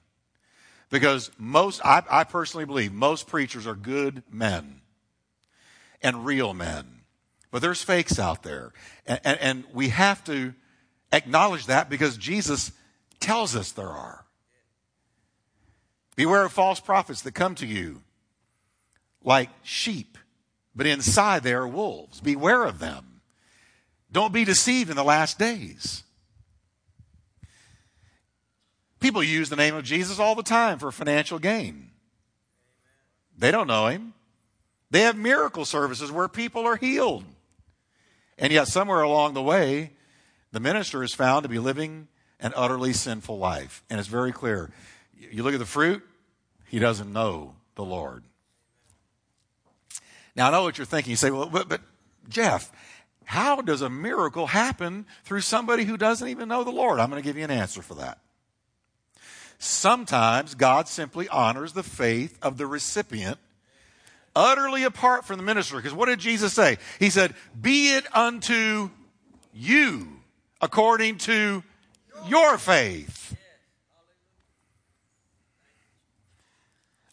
Because 0.90 1.32
most, 1.38 1.84
I, 1.84 2.04
I 2.10 2.24
personally 2.26 2.66
believe, 2.66 2.94
most 2.94 3.28
preachers 3.28 3.66
are 3.66 3.76
good 3.76 4.24
men 4.30 4.82
and 6.02 6.26
real 6.26 6.54
men. 6.54 7.02
But 7.52 7.62
there's 7.62 7.82
fakes 7.82 8.20
out 8.20 8.44
there. 8.44 8.74
And, 9.08 9.20
and, 9.24 9.40
and 9.40 9.64
we 9.74 9.90
have 9.90 10.24
to 10.26 10.54
acknowledge 11.12 11.66
that 11.68 11.90
because 11.90 12.18
Jesus 12.18 12.72
tells 13.20 13.56
us 13.56 13.72
there 13.72 13.90
are. 13.90 14.26
Beware 16.16 16.46
of 16.46 16.52
false 16.52 16.80
prophets 16.80 17.22
that 17.24 17.34
come 17.34 17.56
to 17.56 17.66
you 17.66 18.02
like 19.24 19.50
sheep, 19.64 20.18
but 20.76 20.86
inside 20.86 21.44
they 21.44 21.54
are 21.54 21.68
wolves. 21.68 22.22
Beware 22.22 22.64
of 22.64 22.80
them. 22.80 23.22
Don't 24.12 24.34
be 24.34 24.46
deceived 24.46 24.90
in 24.90 24.96
the 24.96 25.04
last 25.04 25.40
days. 25.40 26.04
People 29.06 29.22
use 29.22 29.50
the 29.50 29.56
name 29.56 29.76
of 29.76 29.84
Jesus 29.84 30.18
all 30.18 30.34
the 30.34 30.42
time 30.42 30.80
for 30.80 30.92
financial 30.92 31.38
gain. 31.38 31.92
They 33.38 33.52
don't 33.52 33.68
know 33.68 33.86
him. 33.86 34.16
They 34.90 35.02
have 35.02 35.16
miracle 35.16 35.64
services 35.64 36.12
where 36.12 36.28
people 36.28 36.66
are 36.66 36.76
healed. 36.76 37.24
And 38.40 38.52
yet, 38.52 38.68
somewhere 38.68 39.04
along 39.04 39.36
the 39.36 39.44
way, 39.44 39.92
the 40.52 40.60
minister 40.60 41.04
is 41.04 41.14
found 41.14 41.44
to 41.44 41.50
be 41.50 41.60
living 41.60 42.08
an 42.40 42.54
utterly 42.56 42.94
sinful 42.94 43.38
life. 43.38 43.84
And 43.92 44.00
it's 44.00 44.10
very 44.10 44.32
clear. 44.32 44.72
You 45.16 45.44
look 45.44 45.54
at 45.54 45.60
the 45.60 45.68
fruit, 45.68 46.02
he 46.68 46.80
doesn't 46.80 47.14
know 47.14 47.54
the 47.76 47.86
Lord. 47.86 48.24
Now, 50.36 50.48
I 50.48 50.52
know 50.52 50.64
what 50.64 50.80
you're 50.80 50.86
thinking. 50.86 51.12
You 51.12 51.18
say, 51.18 51.30
well, 51.30 51.48
but, 51.48 51.70
but 51.70 51.82
Jeff, 52.28 52.72
how 53.24 53.62
does 53.62 53.84
a 53.84 53.90
miracle 53.90 54.48
happen 54.48 55.06
through 55.26 55.42
somebody 55.42 55.84
who 55.84 55.96
doesn't 55.96 56.28
even 56.28 56.50
know 56.50 56.64
the 56.64 56.72
Lord? 56.72 57.00
I'm 57.00 57.12
going 57.12 57.22
to 57.22 57.30
give 57.30 57.38
you 57.38 57.44
an 57.44 57.52
answer 57.52 57.84
for 57.84 57.94
that. 57.94 58.18
Sometimes 59.58 60.56
God 60.56 60.88
simply 60.88 61.28
honors 61.30 61.74
the 61.74 61.84
faith 61.84 62.38
of 62.42 62.58
the 62.58 62.68
recipient 62.68 63.40
utterly 64.36 64.84
apart 64.84 65.26
from 65.26 65.38
the 65.38 65.44
minister. 65.44 65.78
Because 65.78 65.94
what 65.94 66.08
did 66.08 66.20
Jesus 66.20 66.54
say? 66.54 66.78
He 67.00 67.10
said, 67.10 67.34
Be 67.60 67.96
it 67.96 68.06
unto 68.16 68.90
you 69.54 70.08
according 70.62 71.18
to 71.20 71.64
your 72.28 72.58
faith. 72.58 73.36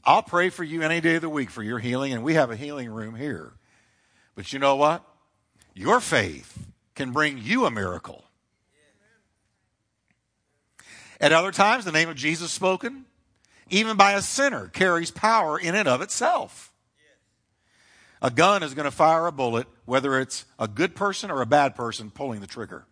I'll 0.04 0.22
pray 0.22 0.50
for 0.50 0.64
you 0.64 0.82
any 0.82 1.00
day 1.00 1.14
of 1.14 1.22
the 1.22 1.28
week 1.28 1.50
for 1.50 1.62
your 1.62 1.78
healing, 1.78 2.12
and 2.12 2.24
we 2.24 2.34
have 2.34 2.50
a 2.50 2.56
healing 2.56 2.90
room 2.90 3.14
here. 3.14 3.52
But 4.34 4.52
you 4.52 4.58
know 4.58 4.74
what? 4.74 5.04
Your 5.74 6.00
faith 6.00 6.66
can 6.96 7.12
bring 7.12 7.38
you 7.38 7.66
a 7.66 7.70
miracle. 7.70 8.24
At 11.22 11.32
other 11.32 11.52
times, 11.52 11.84
the 11.84 11.92
name 11.92 12.08
of 12.08 12.16
Jesus 12.16 12.50
spoken, 12.50 13.04
even 13.70 13.96
by 13.96 14.12
a 14.12 14.20
sinner, 14.20 14.66
carries 14.66 15.12
power 15.12 15.56
in 15.56 15.76
and 15.76 15.86
of 15.86 16.02
itself. 16.02 16.72
A 18.20 18.30
gun 18.30 18.64
is 18.64 18.74
going 18.74 18.84
to 18.84 18.90
fire 18.90 19.28
a 19.28 19.32
bullet, 19.32 19.68
whether 19.84 20.18
it's 20.20 20.44
a 20.58 20.66
good 20.66 20.96
person 20.96 21.30
or 21.30 21.40
a 21.40 21.46
bad 21.46 21.76
person 21.76 22.10
pulling 22.10 22.40
the 22.40 22.46
trigger. 22.48 22.86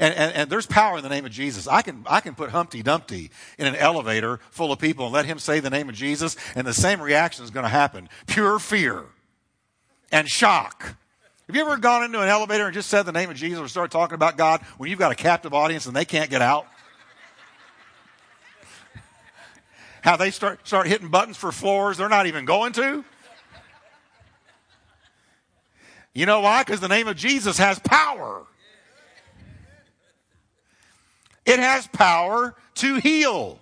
And, 0.00 0.12
and, 0.14 0.34
and, 0.34 0.50
there's 0.50 0.66
power 0.66 0.96
in 0.96 1.04
the 1.04 1.08
name 1.08 1.24
of 1.24 1.30
Jesus. 1.30 1.68
I 1.68 1.82
can, 1.82 2.04
I 2.08 2.20
can 2.20 2.34
put 2.34 2.50
Humpty 2.50 2.82
Dumpty 2.82 3.30
in 3.58 3.68
an 3.68 3.76
elevator 3.76 4.40
full 4.50 4.72
of 4.72 4.80
people 4.80 5.04
and 5.06 5.14
let 5.14 5.26
him 5.26 5.38
say 5.38 5.60
the 5.60 5.70
name 5.70 5.88
of 5.88 5.94
Jesus, 5.94 6.36
and 6.56 6.66
the 6.66 6.74
same 6.74 7.00
reaction 7.00 7.44
is 7.44 7.50
going 7.52 7.62
to 7.62 7.70
happen 7.70 8.08
pure 8.26 8.58
fear 8.58 9.04
and 10.10 10.28
shock. 10.28 10.96
Have 11.46 11.56
you 11.56 11.62
ever 11.62 11.76
gone 11.76 12.04
into 12.04 12.20
an 12.20 12.28
elevator 12.28 12.64
and 12.64 12.72
just 12.72 12.88
said 12.88 13.02
the 13.02 13.12
name 13.12 13.28
of 13.28 13.36
Jesus 13.36 13.60
or 13.60 13.68
started 13.68 13.92
talking 13.92 14.14
about 14.14 14.38
God 14.38 14.62
when 14.78 14.88
you've 14.88 14.98
got 14.98 15.12
a 15.12 15.14
captive 15.14 15.52
audience 15.52 15.84
and 15.84 15.94
they 15.94 16.06
can't 16.06 16.30
get 16.30 16.40
out? 16.40 16.66
How 20.00 20.16
they 20.16 20.30
start, 20.30 20.66
start 20.66 20.86
hitting 20.86 21.08
buttons 21.08 21.36
for 21.36 21.52
floors 21.52 21.98
they're 21.98 22.08
not 22.08 22.26
even 22.26 22.46
going 22.46 22.72
to? 22.74 23.04
You 26.14 26.26
know 26.26 26.40
why? 26.40 26.62
Because 26.62 26.80
the 26.80 26.88
name 26.88 27.08
of 27.08 27.16
Jesus 27.16 27.58
has 27.58 27.78
power. 27.78 28.46
It 31.44 31.58
has 31.58 31.86
power 31.88 32.54
to 32.76 32.96
heal. 32.96 33.58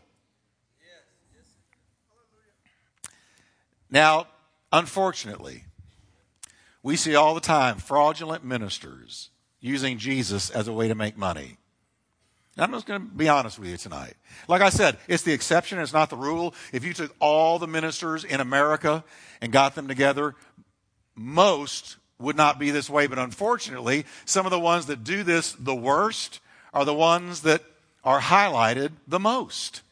Now, 3.91 4.29
unfortunately, 4.71 5.65
we 6.83 6.97
see 6.97 7.15
all 7.15 7.35
the 7.35 7.41
time 7.41 7.79
fraudulent 7.79 8.45
ministers 8.45 9.31
using 9.61 9.99
Jesus 9.99 10.51
as 10.51 10.69
a 10.69 10.73
way 10.73 10.89
to 10.89 10.95
make 10.95 11.17
money. 11.17 11.59
Now, 12.57 12.65
I'm 12.65 12.73
just 12.73 12.87
going 12.87 13.01
to 13.01 13.07
be 13.07 13.29
honest 13.29 13.59
with 13.59 13.69
you 13.69 13.77
tonight. 13.77 14.15
Like 14.47 14.61
I 14.61 14.69
said, 14.69 14.99
it's 15.09 15.23
the 15.23 15.33
exception, 15.33 15.79
it's 15.79 15.93
not 15.93 16.11
the 16.11 16.17
rule. 16.17 16.55
If 16.73 16.85
you 16.85 16.93
took 16.93 17.15
all 17.19 17.59
the 17.59 17.67
ministers 17.67 18.25
in 18.25 18.41
America 18.41 19.05
and 19.41 19.53
got 19.53 19.75
them 19.75 19.89
together, 19.89 20.35
most 21.15 21.97
would 22.19 22.37
not 22.37 22.59
be 22.59 22.71
this 22.71 22.91
way. 22.91 23.07
But 23.07 23.19
unfortunately, 23.19 24.05
some 24.25 24.47
of 24.47 24.51
the 24.51 24.61
ones 24.61 24.87
that 24.87 25.05
do 25.05 25.23
this 25.23 25.53
the 25.53 25.75
worst 25.75 26.41
are 26.75 26.85
the 26.85 26.95
ones 26.95 27.43
that 27.43 27.63
are 28.05 28.21
highlighted 28.21 28.93
the 29.07 29.21
most. 29.21 29.83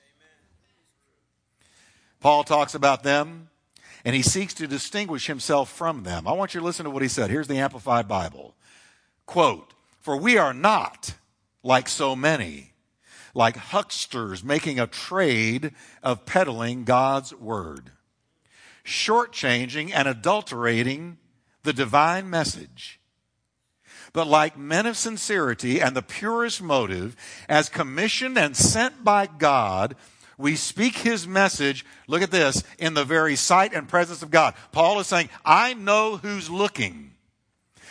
Paul 2.21 2.45
talks 2.45 2.75
about 2.75 3.03
them 3.03 3.49
and 4.05 4.15
he 4.15 4.23
seeks 4.23 4.55
to 4.55 4.67
distinguish 4.67 5.27
himself 5.27 5.71
from 5.71 6.03
them. 6.03 6.27
I 6.27 6.33
want 6.33 6.55
you 6.55 6.61
to 6.61 6.67
listen 6.67 6.85
to 6.85 6.91
what 6.91 7.03
he 7.03 7.09
said. 7.09 7.31
Here's 7.31 7.49
the 7.49 7.59
Amplified 7.59 8.09
Bible. 8.09 8.55
Quote, 9.27 9.75
For 10.01 10.17
we 10.17 10.39
are 10.39 10.55
not 10.55 11.15
like 11.63 11.89
so 11.89 12.17
many, 12.17 12.73
like 13.35 13.57
hucksters 13.57 14.43
making 14.43 14.81
a 14.81 14.87
trade 14.87 15.73
of 16.03 16.27
peddling 16.27 16.85
God's 16.85 17.35
word, 17.35 17.91
shortchanging 18.85 19.93
and 19.95 20.09
adulterating 20.09 21.19
the 21.63 21.73
divine 21.73 22.31
message 22.31 23.01
but 24.13 24.27
like 24.27 24.59
men 24.59 24.87
of 24.87 24.97
sincerity 24.97 25.81
and 25.81 25.97
the 25.97 26.03
purest 26.03 26.63
motive, 26.63 27.17
as 27.49 27.69
commissioned 27.69 28.39
and 28.39 28.57
sent 28.57 29.05
by 29.05 29.27
God, 29.27 29.97
we 30.41 30.57
speak 30.57 30.97
his 30.97 31.29
message, 31.29 31.85
look 32.09 32.23
at 32.23 32.31
this, 32.31 32.65
in 32.79 32.95
the 32.95 33.05
very 33.05 33.37
sight 33.37 33.75
and 33.75 33.89
presence 33.89 34.23
of 34.23 34.31
God. 34.31 34.55
Paul 34.73 34.99
is 34.99 35.07
saying, 35.07 35.29
I 35.45 35.75
know 35.75 36.17
who's 36.17 36.49
looking. 36.49 37.13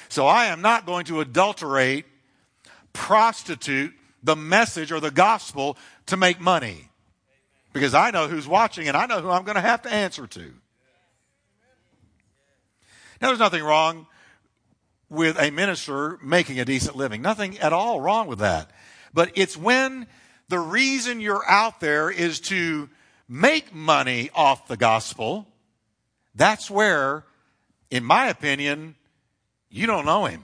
So 0.09 0.25
I 0.25 0.45
am 0.45 0.61
not 0.61 0.85
going 0.85 1.05
to 1.05 1.21
adulterate, 1.21 2.05
prostitute 2.91 3.93
the 4.23 4.35
message 4.35 4.91
or 4.91 4.99
the 4.99 5.11
gospel 5.11 5.77
to 6.07 6.17
make 6.17 6.39
money. 6.39 6.89
Because 7.71 7.93
I 7.93 8.09
know 8.09 8.27
who's 8.27 8.47
watching 8.47 8.87
and 8.87 8.97
I 8.97 9.05
know 9.05 9.21
who 9.21 9.29
I'm 9.29 9.43
going 9.43 9.55
to 9.55 9.61
have 9.61 9.83
to 9.83 9.93
answer 9.93 10.25
to. 10.25 10.53
Now, 13.21 13.27
there's 13.27 13.39
nothing 13.39 13.63
wrong 13.63 14.07
with 15.09 15.37
a 15.39 15.51
minister 15.51 16.17
making 16.23 16.59
a 16.59 16.65
decent 16.65 16.95
living. 16.95 17.21
Nothing 17.21 17.59
at 17.59 17.73
all 17.73 18.01
wrong 18.01 18.27
with 18.27 18.39
that. 18.39 18.71
But 19.13 19.31
it's 19.35 19.57
when 19.57 20.07
the 20.49 20.59
reason 20.59 21.21
you're 21.21 21.47
out 21.47 21.79
there 21.79 22.09
is 22.09 22.39
to 22.41 22.89
make 23.27 23.73
money 23.73 24.29
off 24.33 24.67
the 24.67 24.77
gospel, 24.77 25.47
that's 26.35 26.69
where, 26.69 27.23
in 27.89 28.03
my 28.03 28.27
opinion, 28.27 28.95
you 29.69 29.85
don't 29.85 30.05
know 30.05 30.25
him. 30.25 30.43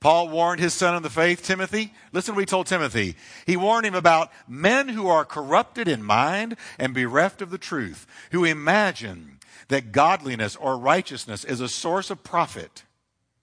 Paul 0.00 0.30
warned 0.30 0.60
his 0.60 0.72
son 0.72 0.96
in 0.96 1.02
the 1.02 1.10
faith, 1.10 1.42
Timothy. 1.42 1.92
Listen 2.12 2.34
what 2.34 2.40
he 2.40 2.46
told 2.46 2.66
Timothy. 2.66 3.16
He 3.44 3.56
warned 3.56 3.84
him 3.84 3.94
about 3.94 4.32
men 4.48 4.88
who 4.88 5.08
are 5.08 5.26
corrupted 5.26 5.88
in 5.88 6.02
mind 6.02 6.56
and 6.78 6.94
bereft 6.94 7.42
of 7.42 7.50
the 7.50 7.58
truth, 7.58 8.06
who 8.32 8.44
imagine 8.44 9.38
that 9.68 9.92
godliness 9.92 10.56
or 10.56 10.78
righteousness 10.78 11.44
is 11.44 11.60
a 11.60 11.68
source 11.68 12.10
of 12.10 12.24
profit. 12.24 12.84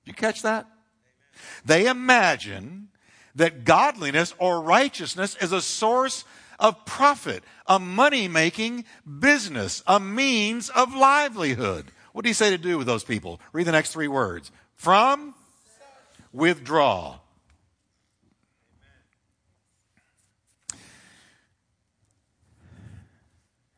you 0.03 0.13
catch 0.13 0.41
that? 0.41 0.67
They 1.65 1.87
imagine 1.87 2.89
that 3.35 3.65
godliness 3.65 4.33
or 4.39 4.61
righteousness 4.61 5.37
is 5.41 5.51
a 5.51 5.61
source 5.61 6.25
of 6.59 6.85
profit, 6.85 7.43
a 7.67 7.79
money 7.79 8.27
making 8.27 8.85
business, 9.19 9.83
a 9.85 9.99
means 9.99 10.69
of 10.69 10.95
livelihood. 10.95 11.91
What 12.13 12.23
do 12.23 12.29
you 12.29 12.33
say 12.33 12.49
to 12.49 12.57
do 12.57 12.77
with 12.77 12.87
those 12.87 13.03
people? 13.03 13.39
Read 13.53 13.67
the 13.67 13.71
next 13.71 13.91
three 13.91 14.07
words. 14.07 14.51
From, 14.75 15.35
withdraw. 16.33 17.19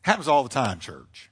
Happens 0.02 0.28
all 0.28 0.44
the 0.44 0.50
time, 0.50 0.80
church. 0.80 1.30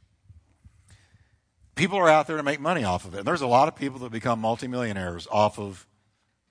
People 1.75 1.98
are 1.98 2.10
out 2.10 2.27
there 2.27 2.38
to 2.38 2.43
make 2.43 2.60
money 2.60 2.84
off 2.84 3.05
of 3.05 3.13
it. 3.13 3.19
And 3.19 3.27
there's 3.27 3.41
a 3.41 3.48
lot 3.48 3.67
of 3.67 3.75
people 3.75 4.00
that 4.00 4.12
become 4.12 4.41
multimillionaires 4.41 5.27
off 5.31 5.60
of 5.60 5.88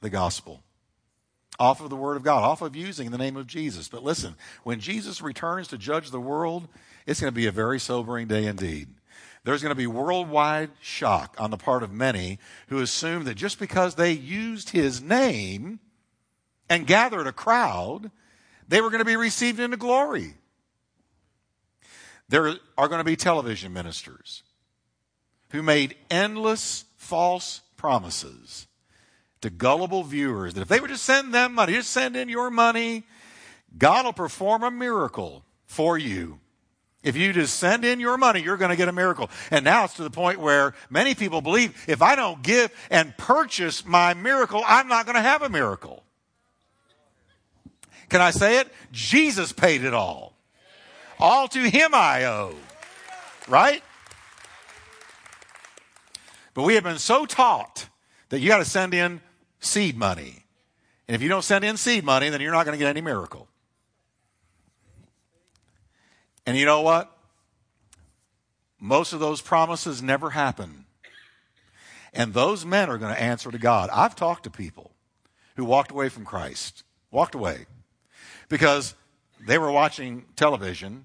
the 0.00 0.11
gospel, 0.11 0.62
off 1.59 1.81
of 1.81 1.91
the 1.91 1.97
word 1.97 2.17
of 2.17 2.23
God, 2.23 2.43
off 2.43 2.62
of 2.62 2.76
using 2.76 3.11
the 3.11 3.19
name 3.19 3.37
of 3.37 3.47
Jesus. 3.47 3.88
But 3.88 4.03
listen, 4.03 4.35
when 4.62 4.81
Jesus 4.81 5.23
returns 5.23 5.69
to 5.69 5.79
judge 5.79 6.11
the 6.11 6.21
world, 6.21 6.69
it's 7.07 7.21
going 7.21 7.33
to 7.33 7.37
be 7.37 7.47
a 7.47 7.53
very 7.53 7.79
sobering 7.79 8.26
day 8.26 8.47
indeed. 8.47 8.88
There's 9.45 9.62
going 9.62 9.71
to 9.71 9.76
be 9.76 9.87
worldwide 9.87 10.71
shock 10.81 11.37
on 11.38 11.50
the 11.50 11.57
part 11.57 11.83
of 11.83 11.93
many 11.93 12.38
who 12.67 12.81
assume 12.81 13.25
that 13.25 13.35
just 13.35 13.61
because 13.61 13.95
they 13.95 14.11
used 14.11 14.71
his 14.71 15.00
name 15.00 15.79
and 16.69 16.87
gathered 16.87 17.29
a 17.29 17.33
crowd, 17.33 18.11
they 18.67 18.81
were 18.81 18.91
going 18.91 19.00
to 19.00 19.05
be 19.05 19.17
received 19.17 19.61
into 19.61 19.76
glory. 19.76 20.35
There 22.29 22.57
are 22.76 22.88
going 22.88 22.99
to 22.99 23.05
be 23.05 23.15
television 23.15 23.73
ministers 23.73 24.43
who 25.50 25.62
made 25.62 25.95
endless 26.11 26.85
false 26.97 27.61
promises 27.76 28.67
to 29.43 29.50
gullible 29.50 30.02
viewers 30.02 30.55
that 30.55 30.62
if 30.62 30.69
they 30.69 30.81
would 30.81 30.90
just 30.90 31.05
send 31.05 31.33
them 31.35 31.55
money, 31.55 31.73
just 31.73 31.90
send 31.90 32.16
in 32.16 32.28
your 32.28 32.50
money, 32.50 33.05
God 33.76 34.05
will 34.05 34.12
perform 34.12 34.62
a 34.62 34.71
miracle 34.71 35.45
for 35.66 35.99
you. 35.99 36.40
If 37.02 37.16
you 37.16 37.33
just 37.33 37.59
send 37.59 37.85
in 37.85 38.00
your 38.00 38.16
money, 38.19 38.43
you're 38.43 38.57
going 38.57 38.71
to 38.71 38.76
get 38.76 38.88
a 38.88 38.93
miracle. 38.93 39.31
And 39.50 39.64
now 39.64 39.85
it's 39.85 39.95
to 39.95 40.02
the 40.02 40.11
point 40.11 40.40
where 40.40 40.75
many 40.90 41.14
people 41.14 41.40
believe 41.40 41.85
if 41.87 42.02
I 42.02 42.16
don't 42.16 42.43
give 42.43 42.73
and 42.90 43.16
purchase 43.16 43.85
my 43.85 44.14
miracle, 44.14 44.64
I'm 44.66 44.88
not 44.88 45.07
going 45.07 45.14
to 45.14 45.23
have 45.23 45.43
a 45.43 45.49
miracle. 45.49 46.02
Can 48.09 48.21
I 48.21 48.31
say 48.31 48.59
it? 48.59 48.73
Jesus 48.90 49.52
paid 49.52 49.85
it 49.85 49.95
all. 49.95 50.35
All 51.19 51.49
to 51.49 51.71
him 51.71 51.90
I 51.95 52.25
owe. 52.25 52.55
Right? 53.47 53.83
But 56.55 56.62
we 56.62 56.75
have 56.75 56.85
been 56.85 56.99
so 56.99 57.26
taught 57.26 57.88
that 58.31 58.40
you 58.40 58.49
got 58.49 58.59
to 58.59 58.64
send 58.64 58.95
in 58.95 59.21
seed 59.66 59.96
money. 59.96 60.44
And 61.08 61.14
if 61.14 61.23
you 61.23 61.28
don't 61.28 61.42
send 61.42 61.64
in 61.64 61.76
seed 61.76 62.04
money, 62.04 62.28
then 62.30 62.40
you're 62.40 62.52
not 62.52 62.64
going 62.64 62.78
to 62.78 62.82
get 62.82 62.88
any 62.88 63.00
miracle. 63.00 63.49
And 66.46 66.56
you 66.56 66.64
know 66.64 66.80
what? 66.80 67.12
Most 68.80 69.12
of 69.12 69.20
those 69.20 69.40
promises 69.40 70.02
never 70.02 70.30
happen. 70.30 70.87
And 72.12 72.32
those 72.32 72.64
men 72.64 72.88
are 72.88 72.99
going 72.99 73.14
to 73.14 73.20
answer 73.20 73.50
to 73.50 73.58
God. 73.58 73.90
I've 73.92 74.16
talked 74.16 74.44
to 74.44 74.50
people 74.50 74.92
who 75.56 75.64
walked 75.64 75.90
away 75.90 76.08
from 76.08 76.25
Christ, 76.25 76.82
walked 77.11 77.35
away 77.35 77.66
because 78.49 78.94
they 79.46 79.58
were 79.58 79.70
watching 79.70 80.25
television, 80.37 81.04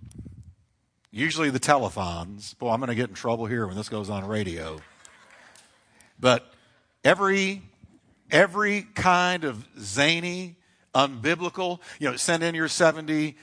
usually 1.12 1.50
the 1.50 1.60
telethons. 1.60 2.58
Boy, 2.58 2.70
I'm 2.70 2.80
going 2.80 2.90
to 2.90 2.96
get 2.96 3.10
in 3.10 3.16
trouble 3.16 3.46
here 3.46 3.68
when 3.68 3.76
this 3.76 3.90
goes 3.90 4.10
on 4.10 4.26
radio. 4.26 4.80
But 6.20 6.54
every 7.04 7.64
every 8.32 8.84
kind 8.96 9.44
of 9.44 9.68
zany, 9.80 10.56
unbiblical, 10.96 11.80
you 12.00 12.10
know, 12.10 12.16
send 12.16 12.44
in 12.44 12.56
your 12.56 12.68
$70 12.68 13.36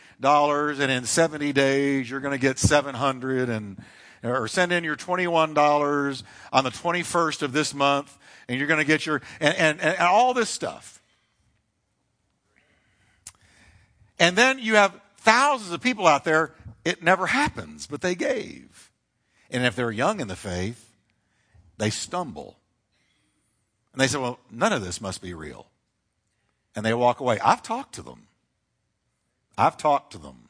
and 0.81 0.91
in 0.91 1.05
70 1.05 1.53
days 1.53 2.11
you're 2.11 2.21
going 2.21 2.33
to 2.33 2.41
get 2.41 2.59
700 2.59 3.49
and 3.49 3.83
or 4.25 4.49
send 4.49 4.73
in 4.73 4.83
your 4.83 4.97
$21 4.97 6.23
on 6.53 6.65
the 6.65 6.71
21st 6.71 7.43
of 7.43 7.53
this 7.53 7.73
month 7.73 8.19
and 8.49 8.59
you're 8.59 8.67
going 8.67 8.81
to 8.81 8.85
get 8.85 9.07
your 9.07 9.23
and, 9.41 9.55
and, 9.57 9.81
and 9.81 9.99
all 10.01 10.35
this 10.35 10.51
stuff. 10.51 11.01
And 14.19 14.35
then 14.35 14.59
you 14.59 14.75
have 14.75 15.01
thousands 15.19 15.73
of 15.73 15.81
people 15.81 16.07
out 16.07 16.25
there, 16.25 16.55
it 16.85 17.03
never 17.03 17.27
happens, 17.27 17.87
but 17.87 18.01
they 18.01 18.15
gave. 18.15 18.91
And 19.51 19.65
if 19.65 19.77
they're 19.77 19.93
young 19.93 20.21
in 20.21 20.29
the 20.29 20.37
faith, 20.37 20.91
they 21.77 21.91
stumble. 21.91 22.59
And 23.99 24.05
they 24.05 24.13
say, 24.13 24.19
well, 24.19 24.39
none 24.49 24.73
of 24.73 24.85
this 24.85 25.01
must 25.01 25.21
be 25.21 25.35
real. 25.35 25.67
And 26.77 26.87
they 26.87 26.95
walk 26.95 27.19
away. 27.19 27.41
I've 27.41 27.65
talked 27.65 27.97
to 27.97 28.03
them. 28.03 28.29
I've 29.59 29.77
talked 29.77 30.13
to 30.13 30.19
them. 30.19 30.49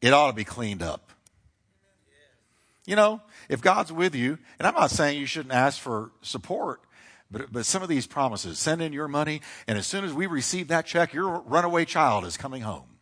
It 0.00 0.12
ought 0.12 0.26
to 0.26 0.32
be 0.32 0.42
cleaned 0.42 0.82
up. 0.82 1.12
You 2.84 2.96
know, 2.96 3.22
if 3.48 3.60
God's 3.60 3.92
with 3.92 4.16
you, 4.16 4.40
and 4.58 4.66
I'm 4.66 4.74
not 4.74 4.90
saying 4.90 5.20
you 5.20 5.26
shouldn't 5.26 5.54
ask 5.54 5.80
for 5.80 6.10
support, 6.20 6.80
but, 7.30 7.52
but 7.52 7.64
some 7.64 7.84
of 7.84 7.88
these 7.88 8.08
promises, 8.08 8.58
send 8.58 8.82
in 8.82 8.92
your 8.92 9.06
money, 9.06 9.42
and 9.68 9.78
as 9.78 9.86
soon 9.86 10.04
as 10.04 10.12
we 10.12 10.26
receive 10.26 10.66
that 10.68 10.86
check, 10.86 11.14
your 11.14 11.38
runaway 11.42 11.84
child 11.84 12.24
is 12.24 12.36
coming 12.36 12.62
home. 12.62 12.93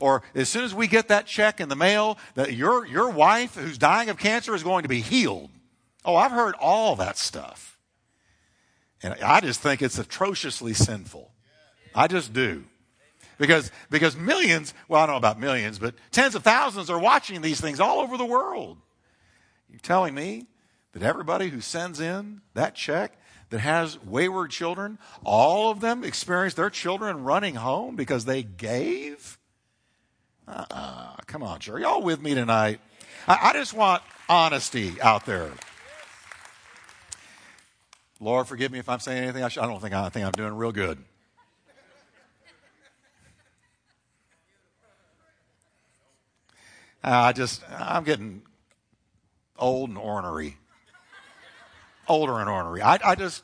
Or 0.00 0.22
as 0.34 0.48
soon 0.48 0.64
as 0.64 0.74
we 0.74 0.86
get 0.86 1.08
that 1.08 1.26
check 1.26 1.60
in 1.60 1.68
the 1.68 1.76
mail, 1.76 2.18
that 2.34 2.52
your, 2.52 2.86
your 2.86 3.10
wife 3.10 3.54
who's 3.54 3.78
dying 3.78 4.08
of 4.08 4.18
cancer 4.18 4.54
is 4.54 4.62
going 4.62 4.82
to 4.82 4.88
be 4.88 5.00
healed. 5.00 5.50
Oh, 6.04 6.16
I've 6.16 6.32
heard 6.32 6.54
all 6.60 6.96
that 6.96 7.16
stuff. 7.16 7.78
And 9.02 9.14
I 9.22 9.40
just 9.40 9.60
think 9.60 9.82
it's 9.82 9.98
atrociously 9.98 10.74
sinful. 10.74 11.30
I 11.94 12.08
just 12.08 12.32
do. 12.32 12.64
Because, 13.38 13.70
because 13.90 14.16
millions, 14.16 14.74
well, 14.88 15.02
I 15.02 15.06
don't 15.06 15.14
know 15.14 15.18
about 15.18 15.40
millions, 15.40 15.78
but 15.78 15.94
tens 16.10 16.34
of 16.34 16.42
thousands 16.42 16.88
are 16.88 16.98
watching 16.98 17.40
these 17.40 17.60
things 17.60 17.80
all 17.80 18.00
over 18.00 18.16
the 18.16 18.24
world. 18.24 18.78
You're 19.68 19.80
telling 19.80 20.14
me 20.14 20.46
that 20.92 21.02
everybody 21.02 21.48
who 21.48 21.60
sends 21.60 22.00
in 22.00 22.42
that 22.54 22.74
check 22.74 23.18
that 23.50 23.58
has 23.58 24.02
wayward 24.04 24.50
children, 24.50 24.98
all 25.24 25.70
of 25.70 25.80
them 25.80 26.04
experience 26.04 26.54
their 26.54 26.70
children 26.70 27.24
running 27.24 27.56
home 27.56 27.96
because 27.96 28.24
they 28.24 28.42
gave? 28.42 29.38
Uh-uh. 30.46 31.16
Come 31.26 31.42
on, 31.42 31.58
Jerry. 31.60 31.82
Y'all 31.82 32.02
with 32.02 32.20
me 32.20 32.34
tonight? 32.34 32.80
I, 33.26 33.50
I 33.50 33.52
just 33.54 33.72
want 33.74 34.02
honesty 34.28 35.00
out 35.00 35.26
there. 35.26 35.50
Lord, 38.20 38.46
forgive 38.46 38.72
me 38.72 38.78
if 38.78 38.88
I'm 38.88 39.00
saying 39.00 39.24
anything 39.24 39.42
I, 39.42 39.48
should, 39.48 39.62
I 39.62 39.66
don't 39.66 39.80
think 39.80 39.94
I 39.94 40.08
think 40.08 40.24
I'm 40.26 40.32
doing 40.32 40.54
real 40.54 40.72
good. 40.72 40.98
Uh, 47.02 47.10
I 47.10 47.32
just, 47.32 47.62
I'm 47.70 48.04
getting 48.04 48.42
old 49.58 49.90
and 49.90 49.98
ornery. 49.98 50.56
Older 52.08 52.38
and 52.38 52.48
ornery. 52.48 52.80
I, 52.80 52.98
I 53.04 53.14
just, 53.14 53.42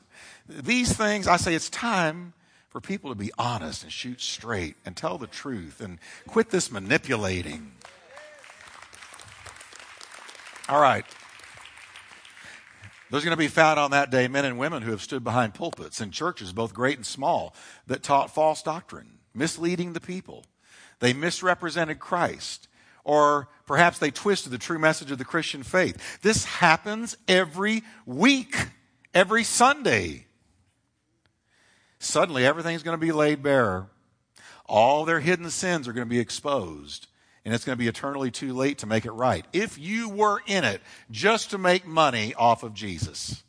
these 0.49 0.93
things, 0.95 1.27
I 1.27 1.37
say 1.37 1.55
it's 1.55 1.69
time 1.69 2.33
for 2.71 2.81
people 2.81 3.11
to 3.11 3.17
be 3.17 3.33
honest 3.37 3.83
and 3.83 3.93
shoot 3.93 4.21
straight 4.21 4.77
and 4.87 4.97
tell 4.97 5.19
the 5.19 5.27
truth 5.27 5.81
and 5.81 5.99
quit 6.29 6.51
this 6.51 6.71
manipulating. 6.71 7.73
All 10.69 10.81
right. 10.81 11.05
There's 13.11 13.25
going 13.25 13.37
to 13.37 13.37
be 13.37 13.49
found 13.49 13.81
on 13.81 13.91
that 13.91 14.13
day 14.13 14.29
men 14.29 14.45
and 14.45 14.57
women 14.57 14.83
who 14.83 14.93
have 14.93 15.03
stood 15.03 15.25
behind 15.25 15.53
pulpits 15.53 16.01
in 16.01 16.13
churches, 16.13 16.53
both 16.53 16.73
great 16.73 16.97
and 16.97 17.05
small, 17.05 17.57
that 17.89 18.05
taught 18.05 18.33
false 18.33 18.63
doctrine, 18.63 19.19
misleading 19.35 19.93
the 19.93 20.01
people. 20.01 20.45
They 21.01 21.13
misrepresented 21.13 21.99
Christ, 21.99 22.69
or 23.03 23.49
perhaps 23.67 23.99
they 23.99 24.13
twisted 24.13 24.53
the 24.53 24.59
true 24.59 24.79
message 24.79 25.11
of 25.11 25.19
the 25.19 25.25
Christian 25.25 25.65
faith. 25.65 26.21
This 26.23 26.45
happens 26.45 27.17
every 27.27 27.83
week, 28.07 28.55
every 29.13 29.43
Sunday 29.43 30.27
suddenly 32.01 32.45
everything's 32.45 32.83
going 32.83 32.99
to 32.99 33.07
be 33.07 33.13
laid 33.13 33.45
bare. 33.45 33.87
All 34.67 35.05
their 35.05 35.21
hidden 35.21 35.51
sins 35.51 35.87
are 35.87 35.93
going 35.93 36.07
to 36.07 36.11
be 36.11 36.19
exposed, 36.19 37.07
and 37.45 37.55
it's 37.55 37.65
going 37.65 37.77
to 37.77 37.83
be 37.83 37.89
eternally 37.89 38.33
too 38.33 38.53
late 38.53 38.79
to 38.79 38.87
make 38.87 39.05
it 39.05 39.13
right. 39.13 39.45
If 39.53 39.79
you 39.79 40.09
were 40.09 40.41
in 40.47 40.65
it 40.65 40.81
just 41.11 41.51
to 41.51 41.59
make 41.59 41.87
money 41.87 42.35
off 42.35 42.65
of 42.65 42.75
Jesus. 42.75 43.45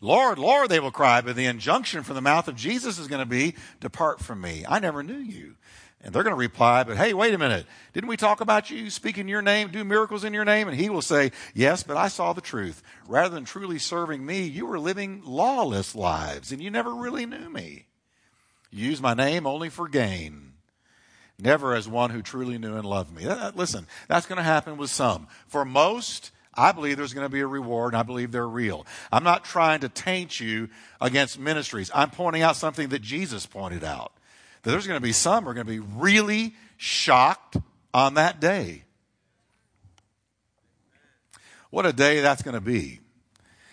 Lord, 0.00 0.38
Lord, 0.38 0.68
they 0.68 0.80
will 0.80 0.90
cry, 0.90 1.20
but 1.20 1.36
the 1.36 1.46
injunction 1.46 2.02
from 2.02 2.14
the 2.14 2.20
mouth 2.20 2.48
of 2.48 2.56
Jesus 2.56 2.98
is 2.98 3.08
going 3.08 3.20
to 3.20 3.26
be, 3.26 3.54
Depart 3.80 4.20
from 4.20 4.40
me. 4.40 4.64
I 4.68 4.78
never 4.78 5.02
knew 5.02 5.18
you. 5.18 5.56
And 6.00 6.14
they're 6.14 6.22
going 6.22 6.34
to 6.34 6.38
reply, 6.38 6.84
but 6.84 6.96
hey, 6.96 7.12
wait 7.12 7.34
a 7.34 7.38
minute. 7.38 7.66
Didn't 7.92 8.08
we 8.08 8.16
talk 8.16 8.40
about 8.40 8.70
you 8.70 8.88
speak 8.88 9.18
in 9.18 9.26
your 9.26 9.42
name, 9.42 9.70
do 9.70 9.82
miracles 9.82 10.22
in 10.22 10.32
your 10.32 10.44
name? 10.44 10.68
And 10.68 10.78
he 10.78 10.90
will 10.90 11.02
say, 11.02 11.32
yes, 11.54 11.82
but 11.82 11.96
I 11.96 12.06
saw 12.06 12.32
the 12.32 12.40
truth. 12.40 12.84
Rather 13.08 13.34
than 13.34 13.44
truly 13.44 13.80
serving 13.80 14.24
me, 14.24 14.42
you 14.42 14.66
were 14.66 14.78
living 14.78 15.22
lawless 15.24 15.96
lives 15.96 16.52
and 16.52 16.62
you 16.62 16.70
never 16.70 16.94
really 16.94 17.26
knew 17.26 17.50
me. 17.50 17.86
You 18.70 18.86
use 18.86 19.02
my 19.02 19.14
name 19.14 19.44
only 19.44 19.70
for 19.70 19.88
gain. 19.88 20.52
never 21.38 21.74
as 21.74 21.88
one 21.88 22.10
who 22.10 22.22
truly 22.22 22.58
knew 22.58 22.76
and 22.76 22.84
loved 22.84 23.14
me. 23.14 23.24
That, 23.24 23.56
listen, 23.56 23.86
that's 24.06 24.26
going 24.26 24.36
to 24.36 24.42
happen 24.42 24.76
with 24.76 24.90
some. 24.90 25.26
For 25.46 25.64
most, 25.64 26.30
I 26.58 26.72
believe 26.72 26.96
there's 26.96 27.14
going 27.14 27.24
to 27.24 27.32
be 27.32 27.40
a 27.40 27.46
reward, 27.46 27.94
and 27.94 28.00
I 28.00 28.02
believe 28.02 28.32
they're 28.32 28.48
real. 28.48 28.84
I'm 29.12 29.22
not 29.22 29.44
trying 29.44 29.80
to 29.80 29.88
taint 29.88 30.40
you 30.40 30.68
against 31.00 31.38
ministries. 31.38 31.90
I'm 31.94 32.10
pointing 32.10 32.42
out 32.42 32.56
something 32.56 32.88
that 32.88 33.00
Jesus 33.00 33.46
pointed 33.46 33.84
out. 33.84 34.12
That 34.62 34.72
there's 34.72 34.86
going 34.86 35.00
to 35.00 35.02
be 35.02 35.12
some 35.12 35.44
who 35.44 35.50
are 35.50 35.54
going 35.54 35.66
to 35.66 35.72
be 35.72 35.78
really 35.78 36.54
shocked 36.76 37.56
on 37.94 38.14
that 38.14 38.40
day. 38.40 38.84
What 41.70 41.86
a 41.86 41.92
day 41.92 42.20
that's 42.20 42.42
going 42.42 42.54
to 42.54 42.60
be. 42.60 43.00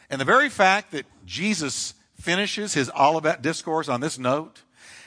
And 0.10 0.22
the 0.22 0.26
very 0.26 0.50
fact 0.50 0.92
that 0.92 1.06
Jesus 1.26 1.96
finishes 2.20 2.74
his 2.74 2.92
Olivet 2.92 3.42
discourse 3.42 3.90
on 3.90 4.02
this 4.02 4.20
note 4.20 4.62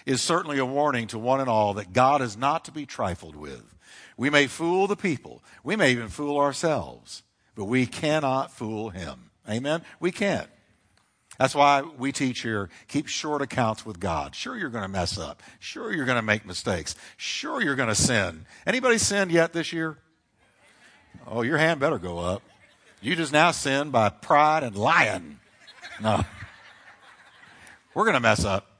is 0.04 0.20
certainly 0.20 0.58
a 0.58 0.66
warning 0.66 1.06
to 1.08 1.18
one 1.18 1.40
and 1.40 1.48
all 1.48 1.74
that 1.74 1.92
God 1.92 2.22
is 2.22 2.36
not 2.36 2.64
to 2.64 2.72
be 2.72 2.86
trifled 2.86 3.36
with. 3.36 3.76
We 4.16 4.30
may 4.30 4.48
fool 4.48 4.88
the 4.88 4.96
people, 4.96 5.44
we 5.62 5.76
may 5.76 5.92
even 5.92 6.08
fool 6.08 6.38
ourselves, 6.38 7.22
but 7.59 7.64
we 7.64 7.87
cannot 7.87 8.53
fool 8.53 8.90
him. 8.90 9.31
Amen? 9.51 9.83
We 9.99 10.12
can't. 10.12 10.49
That's 11.40 11.57
why 11.57 11.83
we 11.83 12.12
teach 12.12 12.42
here 12.42 12.71
keep 12.87 13.09
short 13.09 13.42
accounts 13.42 13.85
with 13.85 13.99
God. 13.99 14.37
Sure, 14.37 14.57
you're 14.57 14.71
going 14.71 14.85
to 14.85 14.88
mess 14.88 15.18
up. 15.18 15.42
Sure, 15.59 15.92
you're 15.92 16.05
going 16.05 16.16
to 16.18 16.23
make 16.23 16.47
mistakes. 16.47 16.94
Sure, 17.16 17.61
you're 17.61 17.75
going 17.75 17.88
to 17.88 17.97
sin. 17.97 18.47
Anybody 18.64 18.97
sinned 18.97 19.33
yet 19.33 19.53
this 19.53 19.73
year? 19.73 19.99
Oh, 21.27 21.42
your 21.42 21.59
hand 21.59 21.81
better 21.81 21.99
go 21.99 22.21
up. 22.21 22.42
You 23.01 23.16
just 23.16 23.33
now 23.33 23.51
sin 23.51 23.90
by 23.90 24.09
pride 24.11 24.62
and 24.62 24.77
lying. 24.77 25.40
No. 26.01 26.25
We're 27.92 28.05
going 28.05 28.14
to 28.14 28.21
mess 28.21 28.44
up. 28.44 28.71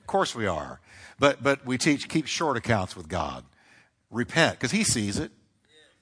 Of 0.00 0.06
course 0.06 0.34
we 0.34 0.46
are. 0.46 0.80
But, 1.18 1.42
but 1.42 1.66
we 1.66 1.76
teach 1.76 2.08
keep 2.08 2.26
short 2.26 2.56
accounts 2.56 2.96
with 2.96 3.08
God. 3.08 3.44
Repent, 4.10 4.54
because 4.54 4.70
He 4.70 4.84
sees 4.84 5.18
it. 5.18 5.32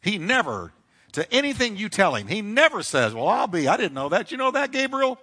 He 0.00 0.18
never, 0.18 0.72
to 1.14 1.32
anything 1.32 1.76
you 1.76 1.88
tell 1.88 2.14
Him, 2.14 2.28
He 2.28 2.42
never 2.42 2.82
says, 2.82 3.14
Well, 3.14 3.28
I'll 3.28 3.46
be. 3.46 3.66
I 3.66 3.76
didn't 3.76 3.94
know 3.94 4.10
that. 4.10 4.30
You 4.30 4.36
know 4.36 4.50
that, 4.50 4.70
Gabriel? 4.70 5.18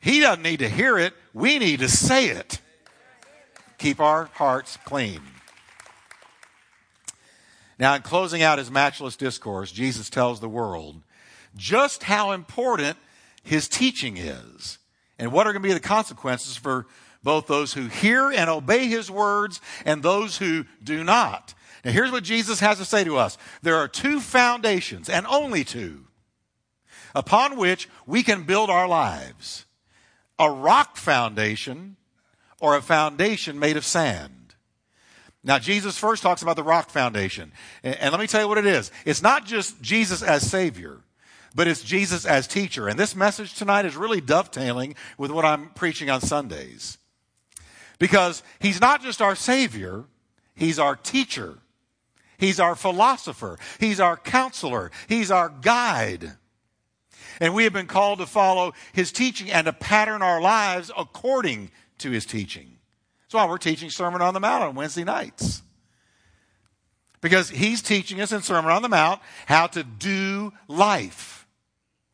He 0.00 0.20
doesn't 0.20 0.42
need 0.42 0.58
to 0.58 0.68
hear 0.68 0.98
it. 0.98 1.14
We 1.32 1.58
need 1.58 1.78
to 1.78 1.88
say 1.88 2.26
it. 2.26 2.60
Keep 3.78 4.00
our 4.00 4.24
hearts 4.34 4.76
clean. 4.84 5.20
Now, 7.78 7.94
in 7.94 8.02
closing 8.02 8.42
out 8.42 8.58
his 8.58 8.70
matchless 8.70 9.16
discourse, 9.16 9.72
Jesus 9.72 10.10
tells 10.10 10.40
the 10.40 10.48
world 10.48 11.00
just 11.56 12.02
how 12.04 12.32
important 12.32 12.96
his 13.42 13.68
teaching 13.68 14.16
is 14.16 14.78
and 15.18 15.32
what 15.32 15.46
are 15.46 15.52
going 15.52 15.62
to 15.62 15.68
be 15.68 15.72
the 15.72 15.80
consequences 15.80 16.56
for 16.56 16.86
both 17.22 17.46
those 17.46 17.72
who 17.72 17.86
hear 17.86 18.30
and 18.30 18.50
obey 18.50 18.86
his 18.86 19.10
words 19.10 19.60
and 19.84 20.02
those 20.02 20.38
who 20.38 20.64
do 20.82 21.04
not. 21.04 21.54
Now, 21.84 21.90
here's 21.90 22.12
what 22.12 22.22
Jesus 22.22 22.60
has 22.60 22.78
to 22.78 22.84
say 22.84 23.04
to 23.04 23.16
us 23.16 23.38
there 23.62 23.76
are 23.76 23.88
two 23.88 24.20
foundations, 24.20 25.08
and 25.08 25.26
only 25.26 25.64
two, 25.64 26.06
upon 27.14 27.56
which 27.56 27.88
we 28.06 28.22
can 28.22 28.44
build 28.44 28.70
our 28.70 28.88
lives 28.88 29.66
a 30.38 30.50
rock 30.50 30.96
foundation 30.96 31.96
or 32.60 32.76
a 32.76 32.82
foundation 32.82 33.58
made 33.58 33.76
of 33.76 33.84
sand. 33.84 34.54
Now, 35.44 35.58
Jesus 35.58 35.98
first 35.98 36.22
talks 36.22 36.42
about 36.42 36.56
the 36.56 36.62
rock 36.62 36.90
foundation. 36.90 37.52
And, 37.82 38.12
let 38.12 38.20
me 38.20 38.28
tell 38.28 38.42
you 38.42 38.48
what 38.48 38.58
it 38.58 38.66
is. 38.66 38.92
It's 39.04 39.22
not 39.22 39.44
just 39.44 39.80
Jesus 39.82 40.22
as 40.22 40.48
Savior, 40.48 41.00
but 41.54 41.66
it's 41.66 41.82
Jesus 41.82 42.24
as 42.24 42.46
teacher. 42.46 42.88
And 42.88 42.98
this 42.98 43.16
message 43.16 43.54
tonight 43.54 43.84
is 43.84 43.96
really 43.96 44.20
dovetailing 44.20 44.94
with 45.18 45.32
what 45.32 45.44
I'm 45.44 45.70
preaching 45.70 46.10
on 46.10 46.20
Sundays. 46.20 46.98
Because 47.98 48.42
He's 48.60 48.80
not 48.80 49.02
just 49.02 49.20
our 49.20 49.34
Savior, 49.34 50.04
He's 50.54 50.78
our 50.78 50.94
teacher. 50.94 51.58
He's 52.42 52.58
our 52.58 52.74
philosopher. 52.74 53.56
He's 53.78 54.00
our 54.00 54.16
counselor. 54.16 54.90
He's 55.08 55.30
our 55.30 55.48
guide. 55.48 56.32
And 57.38 57.54
we 57.54 57.62
have 57.62 57.72
been 57.72 57.86
called 57.86 58.18
to 58.18 58.26
follow 58.26 58.72
His 58.92 59.12
teaching 59.12 59.48
and 59.48 59.66
to 59.66 59.72
pattern 59.72 60.22
our 60.22 60.40
lives 60.40 60.90
according 60.98 61.70
to 61.98 62.10
His 62.10 62.26
teaching. 62.26 62.78
That's 63.22 63.34
why 63.34 63.46
we're 63.48 63.58
teaching 63.58 63.90
Sermon 63.90 64.20
on 64.20 64.34
the 64.34 64.40
Mount 64.40 64.64
on 64.64 64.74
Wednesday 64.74 65.04
nights. 65.04 65.62
Because 67.20 67.48
he's 67.48 67.80
teaching 67.80 68.20
us 68.20 68.32
in 68.32 68.42
Sermon 68.42 68.72
on 68.72 68.82
the 68.82 68.88
Mount 68.88 69.20
how 69.46 69.68
to 69.68 69.84
do 69.84 70.52
life. 70.66 71.46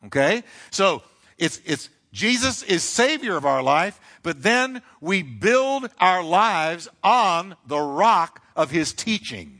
Okay? 0.05 0.43
So 0.69 1.01
it's, 1.39 1.59
it's 1.65 1.89
Jesus 2.13 2.61
is 2.61 2.83
Savior 2.83 3.35
of 3.35 3.47
our 3.47 3.63
life, 3.63 3.99
but 4.21 4.43
then 4.43 4.83
we 5.01 5.23
build 5.23 5.89
our 5.99 6.21
lives 6.21 6.87
on 7.03 7.55
the 7.65 7.79
rock 7.79 8.43
of 8.55 8.69
His 8.69 8.93
teaching. 8.93 9.58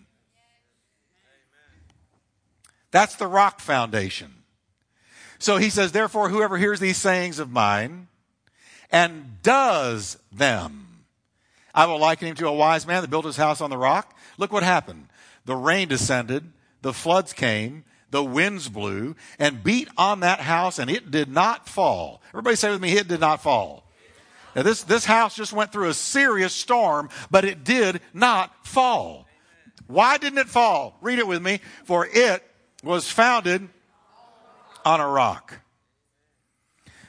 That's 2.92 3.16
the 3.16 3.28
rock 3.28 3.60
foundation. 3.60 4.34
So 5.38 5.58
he 5.58 5.70
says, 5.70 5.92
therefore, 5.92 6.30
whoever 6.30 6.58
hears 6.58 6.80
these 6.80 6.98
sayings 6.98 7.40
of 7.40 7.50
mine 7.50 8.08
and 8.92 9.42
does 9.42 10.18
them, 10.32 11.06
I 11.74 11.86
will 11.86 12.00
liken 12.00 12.28
him 12.28 12.36
to 12.36 12.48
a 12.48 12.54
wise 12.54 12.86
man 12.86 13.02
that 13.02 13.10
built 13.10 13.26
his 13.26 13.38
house 13.38 13.62
on 13.62 13.70
the 13.70 13.78
rock. 13.78 14.16
Look 14.38 14.52
what 14.52 14.64
happened. 14.64 15.08
The 15.46 15.56
rain 15.56 15.88
descended, 15.88 16.52
the 16.82 16.94
floods 16.94 17.32
came, 17.32 17.86
the 18.12 18.24
winds 18.24 18.68
blew 18.68 19.16
and 19.38 19.64
beat 19.64 19.88
on 19.98 20.22
that 20.22 20.42
house 20.42 20.80
and 20.80 20.90
it 20.90 21.12
did 21.12 21.30
not 21.30 21.70
fall. 21.70 22.22
Everybody 22.30 22.56
say 22.56 22.72
with 22.72 22.82
me, 22.82 22.98
it 22.98 23.08
did 23.08 23.20
not 23.20 23.42
fall. 23.42 23.84
Now 24.56 24.64
this, 24.64 24.84
this 24.84 25.06
house 25.06 25.36
just 25.36 25.54
went 25.54 25.72
through 25.72 25.90
a 25.90 25.94
serious 25.94 26.54
storm, 26.54 27.10
but 27.30 27.46
it 27.46 27.64
did 27.64 28.02
not 28.14 28.66
fall. 28.66 29.28
Why 29.88 30.18
didn't 30.18 30.40
it 30.40 30.50
fall? 30.50 30.98
Read 31.02 31.20
it 31.20 31.28
with 31.28 31.42
me. 31.42 31.62
For 31.86 32.08
it 32.12 32.44
was 32.84 33.10
founded 33.10 33.68
on 34.86 35.02
a 35.02 35.08
rock. 35.08 35.60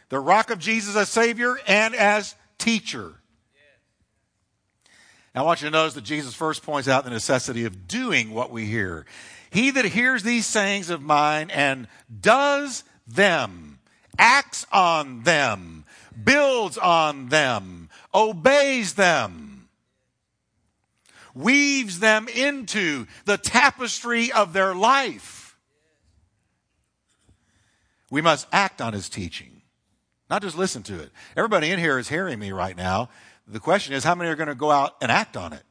The 0.09 0.19
rock 0.19 0.51
of 0.51 0.59
Jesus 0.59 0.97
as 0.97 1.09
Savior 1.09 1.59
and 1.67 1.95
as 1.95 2.35
teacher. 2.59 3.15
Now, 5.35 5.43
I 5.43 5.45
want 5.45 5.63
you 5.63 5.69
to 5.69 5.73
notice 5.73 5.95
that 5.95 6.05
Jesus 6.05 6.35
first 6.35 6.65
points 6.65 6.89
out 6.89 7.05
the 7.05 7.11
necessity 7.11 7.65
of 7.65 7.87
doing 7.87 8.33
what 8.33 8.51
we 8.51 8.67
hear. 8.67 9.07
He 9.51 9.71
that 9.71 9.85
hears 9.85 10.23
these 10.23 10.47
sayings 10.47 10.91
of 10.91 11.01
mine 11.03 11.51
and 11.51 11.87
does 12.21 12.83
them, 13.07 13.79
acts 14.19 14.67
on 14.73 15.23
them, 15.23 15.85
builds 16.23 16.77
on 16.77 17.29
them, 17.29 17.89
obeys 18.13 18.95
them, 18.95 19.69
weaves 21.33 22.01
them 22.01 22.27
into 22.29 23.07
the 23.25 23.39
tapestry 23.39 24.33
of 24.33 24.53
their 24.53 24.75
life. 24.75 25.40
We 28.11 28.21
must 28.21 28.47
act 28.53 28.83
on 28.83 28.93
his 28.93 29.09
teaching, 29.09 29.63
not 30.29 30.43
just 30.43 30.59
listen 30.59 30.83
to 30.85 31.01
it. 31.01 31.11
Everybody 31.37 31.71
in 31.71 31.79
here 31.79 31.99
is 31.99 32.09
hearing 32.09 32.39
me 32.39 32.53
right 32.53 32.77
now 32.77 33.09
the 33.51 33.61
question 33.61 33.95
is, 33.95 34.05
how 34.05 34.15
many 34.15 34.31
are 34.31 34.37
going 34.37 34.49
to 34.49 34.55
go 34.55 34.71
out 34.71 34.97
and 35.03 35.11
act 35.11 35.37
on 35.37 35.53
it? 35.53 35.63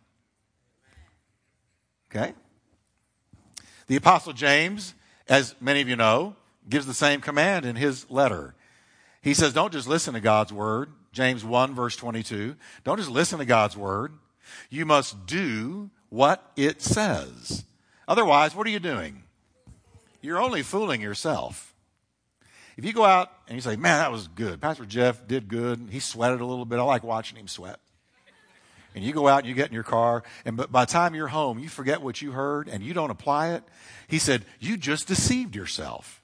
Okay? 2.12 2.34
The 3.88 3.96
Apostle 3.96 4.34
James, 4.34 4.94
as 5.28 5.56
many 5.62 5.82
of 5.82 5.88
you 5.88 5.96
know, 5.96 6.36
gives 6.68 6.86
the 6.86 6.94
same 6.94 7.22
command 7.22 7.66
in 7.66 7.76
his 7.76 8.10
letter. 8.10 8.56
He 9.22 9.34
says, 9.34 9.54
don't 9.54 9.74
just 9.74 9.88
listen 9.88 10.14
to 10.14 10.20
God's 10.20 10.52
word. 10.52 10.92
James 11.12 11.44
1, 11.44 11.74
verse 11.74 11.96
22. 11.96 12.56
Don't 12.84 12.98
just 12.98 13.10
listen 13.10 13.40
to 13.40 13.46
God's 13.46 13.78
word. 13.78 14.14
You 14.70 14.86
must 14.86 15.26
do 15.26 15.90
what 16.10 16.52
it 16.56 16.82
says. 16.82 17.64
Otherwise, 18.08 18.56
what 18.56 18.68
are 18.68 18.72
you 18.72 18.80
doing? 18.80 19.24
You're 20.22 20.42
only 20.42 20.64
fooling 20.64 21.02
yourself. 21.02 21.69
If 22.80 22.86
you 22.86 22.94
go 22.94 23.04
out 23.04 23.30
and 23.50 23.58
you 23.58 23.62
say, 23.62 23.76
man, 23.76 23.98
that 24.00 24.10
was 24.10 24.30
good. 24.30 24.62
Pastor 24.62 24.86
Jeff 24.86 25.28
did 25.28 25.50
good. 25.50 25.90
He 25.92 26.00
sweated 26.00 26.40
a 26.40 26.46
little 26.46 26.64
bit. 26.64 26.80
I 26.80 26.84
like 26.84 27.04
watching 27.04 27.38
him 27.38 27.50
sweat. 27.50 27.78
And 28.96 29.04
you 29.04 29.12
go 29.12 29.28
out 29.28 29.40
and 29.40 29.48
you 29.50 29.54
get 29.54 29.68
in 29.68 29.74
your 29.74 29.84
car, 29.84 30.24
and 30.46 30.56
by 30.56 30.86
the 30.86 30.92
time 30.92 31.14
you're 31.14 31.28
home, 31.28 31.60
you 31.60 31.68
forget 31.68 32.02
what 32.02 32.22
you 32.22 32.32
heard 32.32 32.70
and 32.70 32.82
you 32.82 32.94
don't 32.94 33.10
apply 33.10 33.50
it. 33.50 33.64
He 34.08 34.18
said, 34.18 34.46
You 34.62 34.78
just 34.78 35.10
deceived 35.10 35.58
yourself. 35.58 36.22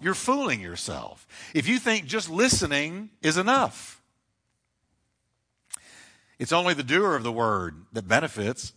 You're 0.00 0.14
fooling 0.14 0.60
yourself. 0.60 1.26
If 1.52 1.66
you 1.66 1.80
think 1.80 2.06
just 2.06 2.30
listening 2.30 3.10
is 3.20 3.36
enough, 3.36 4.00
it's 6.38 6.52
only 6.52 6.72
the 6.72 6.84
doer 6.84 7.16
of 7.16 7.24
the 7.24 7.32
word 7.32 7.84
that 7.92 8.06
benefits. 8.06 8.74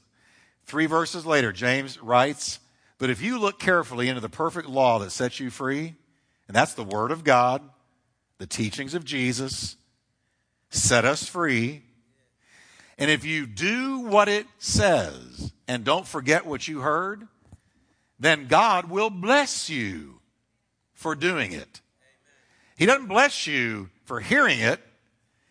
Three 0.65 0.87
verses 0.87 1.27
later, 1.27 1.51
James 1.51 2.01
writes, 2.01 2.57
but 3.01 3.09
if 3.09 3.19
you 3.19 3.39
look 3.39 3.57
carefully 3.57 4.09
into 4.09 4.21
the 4.21 4.29
perfect 4.29 4.69
law 4.69 4.99
that 4.99 5.09
sets 5.09 5.39
you 5.39 5.49
free, 5.49 5.95
and 6.47 6.55
that's 6.55 6.75
the 6.75 6.83
Word 6.83 7.09
of 7.09 7.23
God, 7.23 7.63
the 8.37 8.45
teachings 8.45 8.93
of 8.93 9.03
Jesus, 9.03 9.75
set 10.69 11.03
us 11.03 11.27
free. 11.27 11.81
And 12.99 13.09
if 13.09 13.25
you 13.25 13.47
do 13.47 14.01
what 14.01 14.29
it 14.29 14.45
says 14.59 15.51
and 15.67 15.83
don't 15.83 16.05
forget 16.05 16.45
what 16.45 16.67
you 16.67 16.81
heard, 16.81 17.27
then 18.19 18.45
God 18.45 18.91
will 18.91 19.09
bless 19.09 19.67
you 19.67 20.19
for 20.93 21.15
doing 21.15 21.53
it. 21.53 21.81
He 22.77 22.85
doesn't 22.85 23.07
bless 23.07 23.47
you 23.47 23.89
for 24.05 24.19
hearing 24.19 24.59
it, 24.59 24.79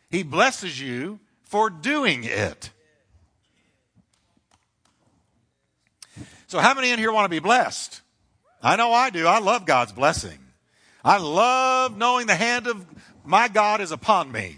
He 0.08 0.22
blesses 0.22 0.80
you 0.80 1.18
for 1.42 1.68
doing 1.68 2.22
it. 2.22 2.70
So, 6.50 6.58
how 6.58 6.74
many 6.74 6.90
in 6.90 6.98
here 6.98 7.12
want 7.12 7.26
to 7.26 7.28
be 7.28 7.38
blessed? 7.38 8.00
I 8.60 8.74
know 8.74 8.92
I 8.92 9.10
do. 9.10 9.24
I 9.24 9.38
love 9.38 9.66
God's 9.66 9.92
blessing. 9.92 10.40
I 11.04 11.18
love 11.18 11.96
knowing 11.96 12.26
the 12.26 12.34
hand 12.34 12.66
of 12.66 12.84
my 13.24 13.46
God 13.46 13.80
is 13.80 13.92
upon 13.92 14.32
me. 14.32 14.56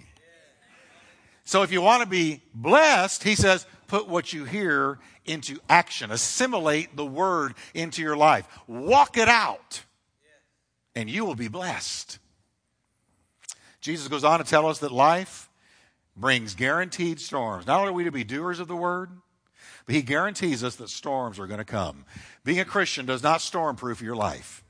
So, 1.44 1.60
if 1.60 1.70
you 1.70 1.82
want 1.82 2.02
to 2.02 2.08
be 2.08 2.40
blessed, 2.54 3.24
he 3.24 3.34
says, 3.34 3.66
put 3.88 4.08
what 4.08 4.32
you 4.32 4.46
hear 4.46 5.00
into 5.26 5.58
action, 5.68 6.10
assimilate 6.10 6.96
the 6.96 7.04
word 7.04 7.52
into 7.74 8.00
your 8.00 8.16
life, 8.16 8.48
walk 8.66 9.18
it 9.18 9.28
out, 9.28 9.82
and 10.96 11.10
you 11.10 11.26
will 11.26 11.34
be 11.34 11.48
blessed. 11.48 12.18
Jesus 13.82 14.08
goes 14.08 14.24
on 14.24 14.38
to 14.38 14.46
tell 14.46 14.66
us 14.66 14.78
that 14.78 14.92
life 14.92 15.50
brings 16.16 16.54
guaranteed 16.54 17.20
storms. 17.20 17.66
Not 17.66 17.80
only 17.80 17.90
are 17.90 17.92
we 17.92 18.04
to 18.04 18.10
be 18.10 18.24
doers 18.24 18.60
of 18.60 18.68
the 18.68 18.76
word, 18.76 19.10
but 19.86 19.94
he 19.94 20.02
guarantees 20.02 20.62
us 20.62 20.76
that 20.76 20.88
storms 20.88 21.38
are 21.38 21.46
going 21.46 21.58
to 21.58 21.64
come. 21.64 22.04
Being 22.44 22.60
a 22.60 22.64
Christian 22.64 23.06
does 23.06 23.22
not 23.22 23.40
storm 23.40 23.76
proof 23.76 24.00
your 24.00 24.16
life. 24.16 24.62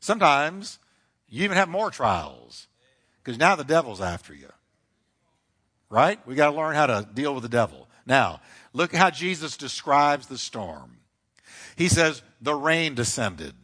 Sometimes 0.00 0.78
you 1.28 1.44
even 1.44 1.56
have 1.56 1.68
more 1.68 1.90
trials 1.90 2.66
because 3.22 3.38
now 3.38 3.54
the 3.54 3.64
devil's 3.64 4.00
after 4.00 4.34
you. 4.34 4.50
Right? 5.88 6.18
We 6.26 6.34
got 6.34 6.50
to 6.50 6.56
learn 6.56 6.74
how 6.74 6.86
to 6.86 7.08
deal 7.12 7.34
with 7.34 7.42
the 7.42 7.48
devil. 7.48 7.88
Now, 8.06 8.40
look 8.72 8.94
how 8.94 9.10
Jesus 9.10 9.56
describes 9.56 10.26
the 10.26 10.38
storm. 10.38 10.98
He 11.76 11.88
says, 11.88 12.22
The 12.40 12.54
rain 12.54 12.94
descended, 12.94 13.54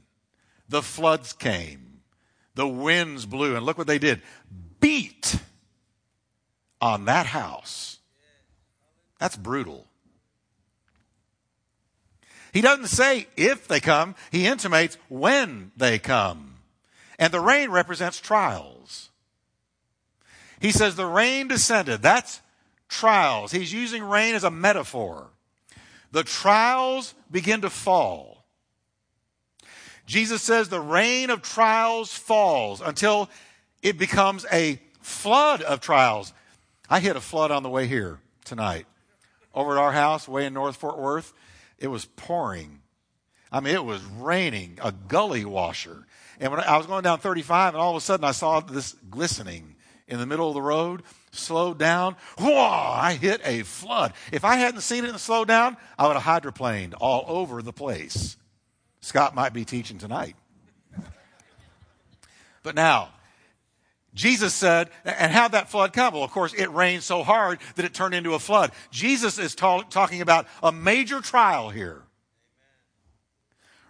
the 0.68 0.82
floods 0.82 1.32
came, 1.32 2.00
the 2.54 2.68
winds 2.68 3.26
blew, 3.26 3.56
and 3.56 3.64
look 3.64 3.78
what 3.78 3.86
they 3.86 3.98
did 3.98 4.22
beat 4.80 5.40
on 6.80 7.06
that 7.06 7.26
house 7.26 7.97
that's 9.18 9.36
brutal. 9.36 9.86
He 12.52 12.60
doesn't 12.60 12.86
say 12.86 13.26
if 13.36 13.68
they 13.68 13.80
come, 13.80 14.14
he 14.30 14.46
intimates 14.46 14.96
when 15.08 15.72
they 15.76 15.98
come. 15.98 16.56
And 17.18 17.32
the 17.32 17.40
rain 17.40 17.70
represents 17.70 18.20
trials. 18.20 19.10
He 20.60 20.70
says 20.70 20.96
the 20.96 21.06
rain 21.06 21.48
descended. 21.48 22.00
That's 22.02 22.40
trials. 22.88 23.52
He's 23.52 23.72
using 23.72 24.02
rain 24.02 24.34
as 24.34 24.44
a 24.44 24.50
metaphor. 24.50 25.28
The 26.10 26.24
trials 26.24 27.14
begin 27.30 27.60
to 27.60 27.70
fall. 27.70 28.44
Jesus 30.06 30.40
says 30.40 30.68
the 30.68 30.80
rain 30.80 31.28
of 31.28 31.42
trials 31.42 32.14
falls 32.14 32.80
until 32.80 33.28
it 33.82 33.98
becomes 33.98 34.46
a 34.50 34.80
flood 35.02 35.60
of 35.60 35.80
trials. 35.80 36.32
I 36.88 37.00
hit 37.00 37.14
a 37.14 37.20
flood 37.20 37.50
on 37.50 37.62
the 37.62 37.68
way 37.68 37.86
here 37.86 38.20
tonight 38.44 38.86
over 39.58 39.72
at 39.72 39.78
our 39.78 39.92
house 39.92 40.28
way 40.28 40.46
in 40.46 40.54
North 40.54 40.76
Fort 40.76 40.98
Worth, 40.98 41.32
it 41.78 41.88
was 41.88 42.04
pouring. 42.04 42.80
I 43.50 43.60
mean, 43.60 43.74
it 43.74 43.84
was 43.84 44.02
raining, 44.04 44.78
a 44.82 44.92
gully 44.92 45.44
washer. 45.44 46.06
And 46.38 46.52
when 46.52 46.60
I 46.60 46.76
was 46.76 46.86
going 46.86 47.02
down 47.02 47.18
35, 47.18 47.74
and 47.74 47.80
all 47.80 47.90
of 47.90 47.96
a 47.96 48.00
sudden 48.00 48.24
I 48.24 48.30
saw 48.30 48.60
this 48.60 48.94
glistening 49.10 49.74
in 50.06 50.18
the 50.18 50.26
middle 50.26 50.48
of 50.48 50.54
the 50.54 50.62
road, 50.62 51.02
slowed 51.32 51.78
down. 51.78 52.16
Whoa, 52.38 52.56
I 52.56 53.14
hit 53.14 53.40
a 53.44 53.62
flood. 53.64 54.12
If 54.32 54.44
I 54.44 54.56
hadn't 54.56 54.82
seen 54.82 55.04
it 55.04 55.10
and 55.10 55.20
slowed 55.20 55.48
down, 55.48 55.76
I 55.98 56.06
would 56.06 56.16
have 56.16 56.42
hydroplaned 56.42 56.94
all 57.00 57.24
over 57.26 57.60
the 57.60 57.72
place. 57.72 58.36
Scott 59.00 59.34
might 59.34 59.52
be 59.52 59.64
teaching 59.64 59.98
tonight. 59.98 60.36
But 62.62 62.74
now, 62.74 63.10
Jesus 64.18 64.52
said, 64.52 64.90
and 65.04 65.30
how 65.30 65.46
that 65.46 65.70
flood 65.70 65.92
come? 65.92 66.14
Well, 66.14 66.24
of 66.24 66.32
course, 66.32 66.52
it 66.52 66.72
rained 66.72 67.04
so 67.04 67.22
hard 67.22 67.60
that 67.76 67.84
it 67.84 67.94
turned 67.94 68.14
into 68.14 68.34
a 68.34 68.40
flood. 68.40 68.72
Jesus 68.90 69.38
is 69.38 69.54
ta- 69.54 69.82
talking 69.82 70.20
about 70.20 70.48
a 70.60 70.72
major 70.72 71.20
trial 71.20 71.70
here. 71.70 72.02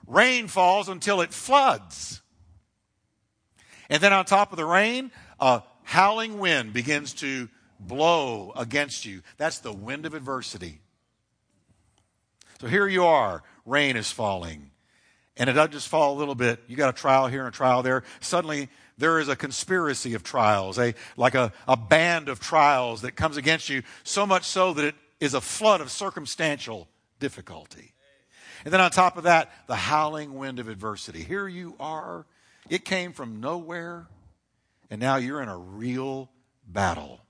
Rain 0.06 0.46
falls 0.46 0.90
until 0.90 1.22
it 1.22 1.32
floods. 1.32 2.20
And 3.88 4.02
then 4.02 4.12
on 4.12 4.26
top 4.26 4.52
of 4.52 4.58
the 4.58 4.66
rain, 4.66 5.12
a 5.40 5.62
howling 5.82 6.38
wind 6.38 6.74
begins 6.74 7.14
to 7.14 7.48
blow 7.80 8.52
against 8.54 9.06
you. 9.06 9.22
That's 9.38 9.60
the 9.60 9.72
wind 9.72 10.04
of 10.04 10.12
adversity. 10.12 10.82
So 12.60 12.66
here 12.66 12.86
you 12.86 13.06
are, 13.06 13.42
rain 13.64 13.96
is 13.96 14.12
falling. 14.12 14.72
And 15.38 15.48
it 15.48 15.54
doesn't 15.54 15.72
just 15.72 15.88
fall 15.88 16.14
a 16.14 16.18
little 16.18 16.34
bit. 16.34 16.60
You 16.66 16.76
got 16.76 16.90
a 16.90 16.98
trial 16.98 17.28
here 17.28 17.46
and 17.46 17.48
a 17.48 17.56
trial 17.56 17.82
there. 17.82 18.02
Suddenly, 18.20 18.68
there 18.98 19.20
is 19.20 19.28
a 19.28 19.36
conspiracy 19.36 20.14
of 20.14 20.22
trials, 20.22 20.78
a, 20.78 20.94
like 21.16 21.34
a, 21.34 21.52
a 21.66 21.76
band 21.76 22.28
of 22.28 22.40
trials 22.40 23.02
that 23.02 23.12
comes 23.12 23.36
against 23.36 23.68
you, 23.68 23.82
so 24.02 24.26
much 24.26 24.44
so 24.44 24.74
that 24.74 24.84
it 24.84 24.94
is 25.20 25.34
a 25.34 25.40
flood 25.40 25.80
of 25.80 25.90
circumstantial 25.90 26.88
difficulty. 27.20 27.94
And 28.64 28.74
then 28.74 28.80
on 28.80 28.90
top 28.90 29.16
of 29.16 29.24
that, 29.24 29.50
the 29.68 29.76
howling 29.76 30.34
wind 30.34 30.58
of 30.58 30.68
adversity. 30.68 31.22
Here 31.22 31.46
you 31.46 31.74
are. 31.78 32.26
It 32.68 32.84
came 32.84 33.12
from 33.12 33.40
nowhere, 33.40 34.08
and 34.90 35.00
now 35.00 35.16
you're 35.16 35.40
in 35.40 35.48
a 35.48 35.56
real 35.56 36.28
battle. 36.66 37.20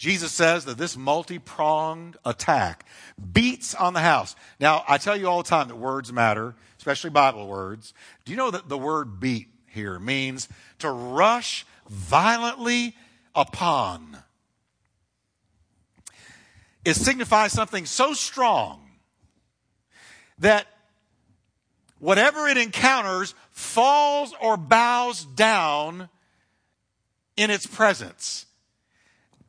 Jesus 0.00 0.32
says 0.32 0.64
that 0.64 0.78
this 0.78 0.96
multi 0.96 1.38
pronged 1.38 2.16
attack 2.24 2.86
beats 3.34 3.74
on 3.74 3.92
the 3.92 4.00
house. 4.00 4.34
Now, 4.58 4.82
I 4.88 4.96
tell 4.96 5.14
you 5.14 5.28
all 5.28 5.42
the 5.42 5.48
time 5.48 5.68
that 5.68 5.76
words 5.76 6.10
matter, 6.10 6.54
especially 6.78 7.10
Bible 7.10 7.46
words. 7.46 7.92
Do 8.24 8.32
you 8.32 8.38
know 8.38 8.50
that 8.50 8.70
the 8.70 8.78
word 8.78 9.20
beat 9.20 9.48
here 9.66 9.98
means 9.98 10.48
to 10.78 10.90
rush 10.90 11.66
violently 11.86 12.96
upon? 13.34 14.16
It 16.82 16.94
signifies 16.94 17.52
something 17.52 17.84
so 17.84 18.14
strong 18.14 18.80
that 20.38 20.66
whatever 21.98 22.48
it 22.48 22.56
encounters 22.56 23.34
falls 23.50 24.32
or 24.40 24.56
bows 24.56 25.26
down 25.26 26.08
in 27.36 27.50
its 27.50 27.66
presence. 27.66 28.46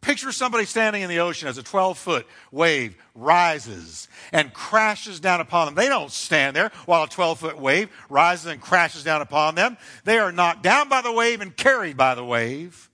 Picture 0.01 0.31
somebody 0.31 0.65
standing 0.65 1.03
in 1.03 1.09
the 1.09 1.19
ocean 1.19 1.47
as 1.47 1.59
a 1.59 1.63
12 1.63 1.95
foot 1.95 2.27
wave 2.51 2.97
rises 3.13 4.07
and 4.31 4.51
crashes 4.51 5.19
down 5.19 5.41
upon 5.41 5.67
them. 5.67 5.75
They 5.75 5.87
don't 5.87 6.11
stand 6.11 6.55
there 6.55 6.71
while 6.87 7.03
a 7.03 7.07
12 7.07 7.39
foot 7.39 7.59
wave 7.59 7.89
rises 8.09 8.47
and 8.47 8.59
crashes 8.59 9.03
down 9.03 9.21
upon 9.21 9.53
them. 9.53 9.77
They 10.03 10.17
are 10.17 10.31
knocked 10.31 10.63
down 10.63 10.89
by 10.89 11.01
the 11.01 11.11
wave 11.11 11.39
and 11.39 11.55
carried 11.55 11.97
by 11.97 12.15
the 12.15 12.25
wave. 12.25 12.89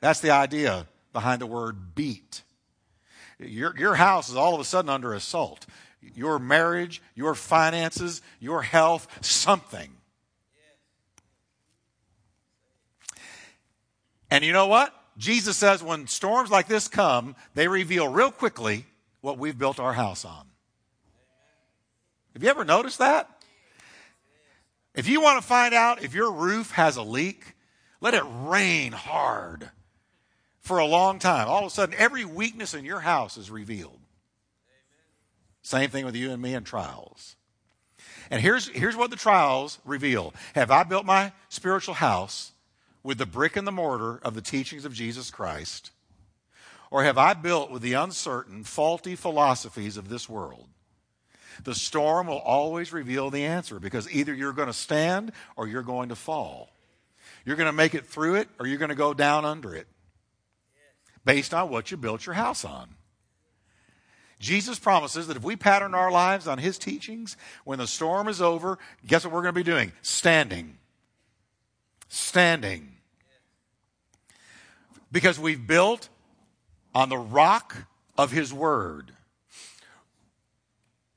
That's 0.00 0.20
the 0.20 0.30
idea 0.30 0.86
behind 1.12 1.42
the 1.42 1.46
word 1.46 1.94
beat. 1.94 2.42
Your, 3.38 3.76
your 3.76 3.94
house 3.94 4.30
is 4.30 4.36
all 4.36 4.54
of 4.54 4.60
a 4.60 4.64
sudden 4.64 4.88
under 4.88 5.12
assault. 5.12 5.66
Your 6.00 6.38
marriage, 6.38 7.02
your 7.14 7.34
finances, 7.34 8.22
your 8.40 8.62
health, 8.62 9.06
something. 9.20 9.90
And 14.30 14.44
you 14.44 14.52
know 14.52 14.66
what? 14.66 14.94
Jesus 15.18 15.56
says 15.56 15.82
when 15.82 16.06
storms 16.06 16.50
like 16.50 16.68
this 16.68 16.86
come, 16.86 17.34
they 17.54 17.66
reveal 17.66 18.08
real 18.08 18.30
quickly 18.30 18.86
what 19.20 19.36
we've 19.36 19.58
built 19.58 19.80
our 19.80 19.92
house 19.92 20.24
on. 20.24 20.46
Have 22.32 22.42
you 22.44 22.48
ever 22.48 22.64
noticed 22.64 22.98
that? 22.98 23.28
If 24.94 25.08
you 25.08 25.20
want 25.20 25.40
to 25.40 25.46
find 25.46 25.74
out 25.74 26.02
if 26.02 26.14
your 26.14 26.30
roof 26.30 26.70
has 26.70 26.96
a 26.96 27.02
leak, 27.02 27.56
let 28.00 28.14
it 28.14 28.22
rain 28.24 28.92
hard 28.92 29.70
for 30.60 30.78
a 30.78 30.86
long 30.86 31.18
time. 31.18 31.48
All 31.48 31.60
of 31.60 31.66
a 31.66 31.70
sudden, 31.70 31.96
every 31.98 32.24
weakness 32.24 32.74
in 32.74 32.84
your 32.84 33.00
house 33.00 33.36
is 33.36 33.50
revealed. 33.50 33.98
Same 35.62 35.90
thing 35.90 36.04
with 36.04 36.14
you 36.14 36.30
and 36.30 36.40
me 36.40 36.54
in 36.54 36.62
trials. 36.62 37.34
And 38.30 38.40
here's, 38.40 38.68
here's 38.68 38.96
what 38.96 39.10
the 39.10 39.16
trials 39.16 39.78
reveal 39.84 40.32
Have 40.54 40.70
I 40.70 40.84
built 40.84 41.04
my 41.04 41.32
spiritual 41.48 41.94
house 41.94 42.52
with 43.02 43.18
the 43.18 43.26
brick 43.26 43.56
and 43.56 43.66
the 43.66 43.72
mortar 43.72 44.18
of 44.18 44.34
the 44.34 44.40
teachings 44.40 44.84
of 44.84 44.92
Jesus 44.92 45.30
Christ? 45.30 45.90
Or 46.90 47.04
have 47.04 47.18
I 47.18 47.34
built 47.34 47.70
with 47.70 47.82
the 47.82 47.92
uncertain, 47.92 48.64
faulty 48.64 49.14
philosophies 49.14 49.96
of 49.96 50.08
this 50.08 50.28
world? 50.28 50.68
The 51.64 51.74
storm 51.74 52.28
will 52.28 52.38
always 52.38 52.92
reveal 52.92 53.30
the 53.30 53.44
answer 53.44 53.78
because 53.80 54.10
either 54.10 54.32
you're 54.32 54.52
going 54.52 54.68
to 54.68 54.72
stand 54.72 55.32
or 55.56 55.66
you're 55.66 55.82
going 55.82 56.08
to 56.10 56.14
fall. 56.14 56.70
You're 57.44 57.56
going 57.56 57.66
to 57.66 57.72
make 57.72 57.94
it 57.94 58.06
through 58.06 58.36
it 58.36 58.48
or 58.58 58.66
you're 58.66 58.78
going 58.78 58.90
to 58.90 58.94
go 58.94 59.12
down 59.12 59.44
under 59.44 59.74
it 59.74 59.86
based 61.24 61.52
on 61.52 61.68
what 61.68 61.90
you 61.90 61.96
built 61.96 62.26
your 62.26 62.34
house 62.34 62.64
on. 62.64 62.94
Jesus 64.38 64.78
promises 64.78 65.26
that 65.26 65.36
if 65.36 65.42
we 65.42 65.56
pattern 65.56 65.94
our 65.94 66.12
lives 66.12 66.46
on 66.46 66.58
his 66.58 66.78
teachings, 66.78 67.36
when 67.64 67.80
the 67.80 67.88
storm 67.88 68.28
is 68.28 68.40
over, 68.40 68.78
guess 69.04 69.24
what 69.24 69.34
we're 69.34 69.42
going 69.42 69.54
to 69.54 69.60
be 69.60 69.64
doing? 69.64 69.92
Standing 70.00 70.78
standing. 72.08 72.94
Because 75.10 75.38
we've 75.38 75.66
built 75.66 76.08
on 76.94 77.08
the 77.08 77.18
rock 77.18 77.86
of 78.16 78.30
His 78.30 78.52
Word. 78.52 79.12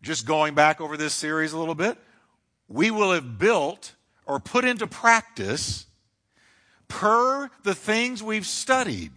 Just 0.02 0.26
going 0.26 0.56
back 0.56 0.82
over 0.82 0.98
this 0.98 1.14
series 1.14 1.54
a 1.54 1.58
little 1.58 1.76
bit, 1.76 1.98
we 2.68 2.92
will 2.92 3.12
have 3.12 3.38
built 3.38 3.94
or 4.26 4.40
put 4.40 4.66
into 4.66 4.88
practice 4.88 5.86
per 6.88 7.50
the 7.64 7.76
things 7.76 8.24
we've 8.24 8.46
studied 8.46 9.12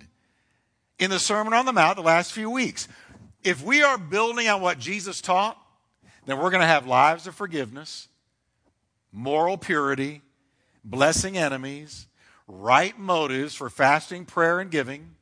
in 0.98 1.10
the 1.10 1.18
Sermon 1.18 1.52
on 1.52 1.66
the 1.66 1.72
Mount 1.72 1.96
the 1.96 2.02
last 2.02 2.32
few 2.32 2.50
weeks. 2.50 2.88
If 3.42 3.62
we 3.62 3.82
are 3.82 3.98
building 3.98 4.48
on 4.48 4.60
what 4.60 4.78
Jesus 4.78 5.20
taught, 5.20 5.58
then 6.26 6.38
we're 6.38 6.50
going 6.50 6.62
to 6.62 6.66
have 6.66 6.86
lives 6.86 7.26
of 7.26 7.34
forgiveness, 7.34 8.08
moral 9.12 9.58
purity, 9.58 10.22
blessing 10.84 11.36
enemies, 11.36 12.06
right 12.46 12.98
motives 12.98 13.54
for 13.54 13.70
fasting, 13.70 14.24
prayer, 14.24 14.60
and 14.60 14.70
giving. 14.70 15.14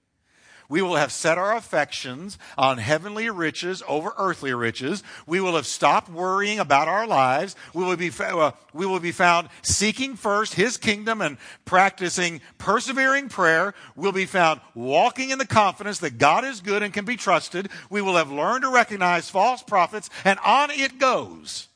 We 0.72 0.80
will 0.80 0.96
have 0.96 1.12
set 1.12 1.36
our 1.36 1.54
affections 1.54 2.38
on 2.56 2.78
heavenly 2.78 3.28
riches 3.28 3.82
over 3.86 4.14
earthly 4.16 4.54
riches. 4.54 5.02
We 5.26 5.38
will 5.38 5.56
have 5.56 5.66
stopped 5.66 6.08
worrying 6.08 6.58
about 6.58 6.88
our 6.88 7.06
lives. 7.06 7.54
We 7.74 7.84
will 7.84 7.96
be, 7.98 8.10
uh, 8.18 8.52
we 8.72 8.86
will 8.86 8.98
be 8.98 9.12
found 9.12 9.50
seeking 9.60 10.16
first 10.16 10.54
His 10.54 10.78
kingdom 10.78 11.20
and 11.20 11.36
practicing 11.66 12.40
persevering 12.56 13.28
prayer. 13.28 13.74
We'll 13.96 14.12
be 14.12 14.24
found 14.24 14.62
walking 14.74 15.28
in 15.28 15.36
the 15.36 15.46
confidence 15.46 15.98
that 15.98 16.16
God 16.16 16.42
is 16.42 16.62
good 16.62 16.82
and 16.82 16.94
can 16.94 17.04
be 17.04 17.16
trusted. 17.16 17.68
We 17.90 18.00
will 18.00 18.16
have 18.16 18.32
learned 18.32 18.62
to 18.62 18.70
recognize 18.70 19.28
false 19.28 19.62
prophets, 19.62 20.08
and 20.24 20.38
on 20.38 20.70
it 20.70 20.98
goes. 20.98 21.68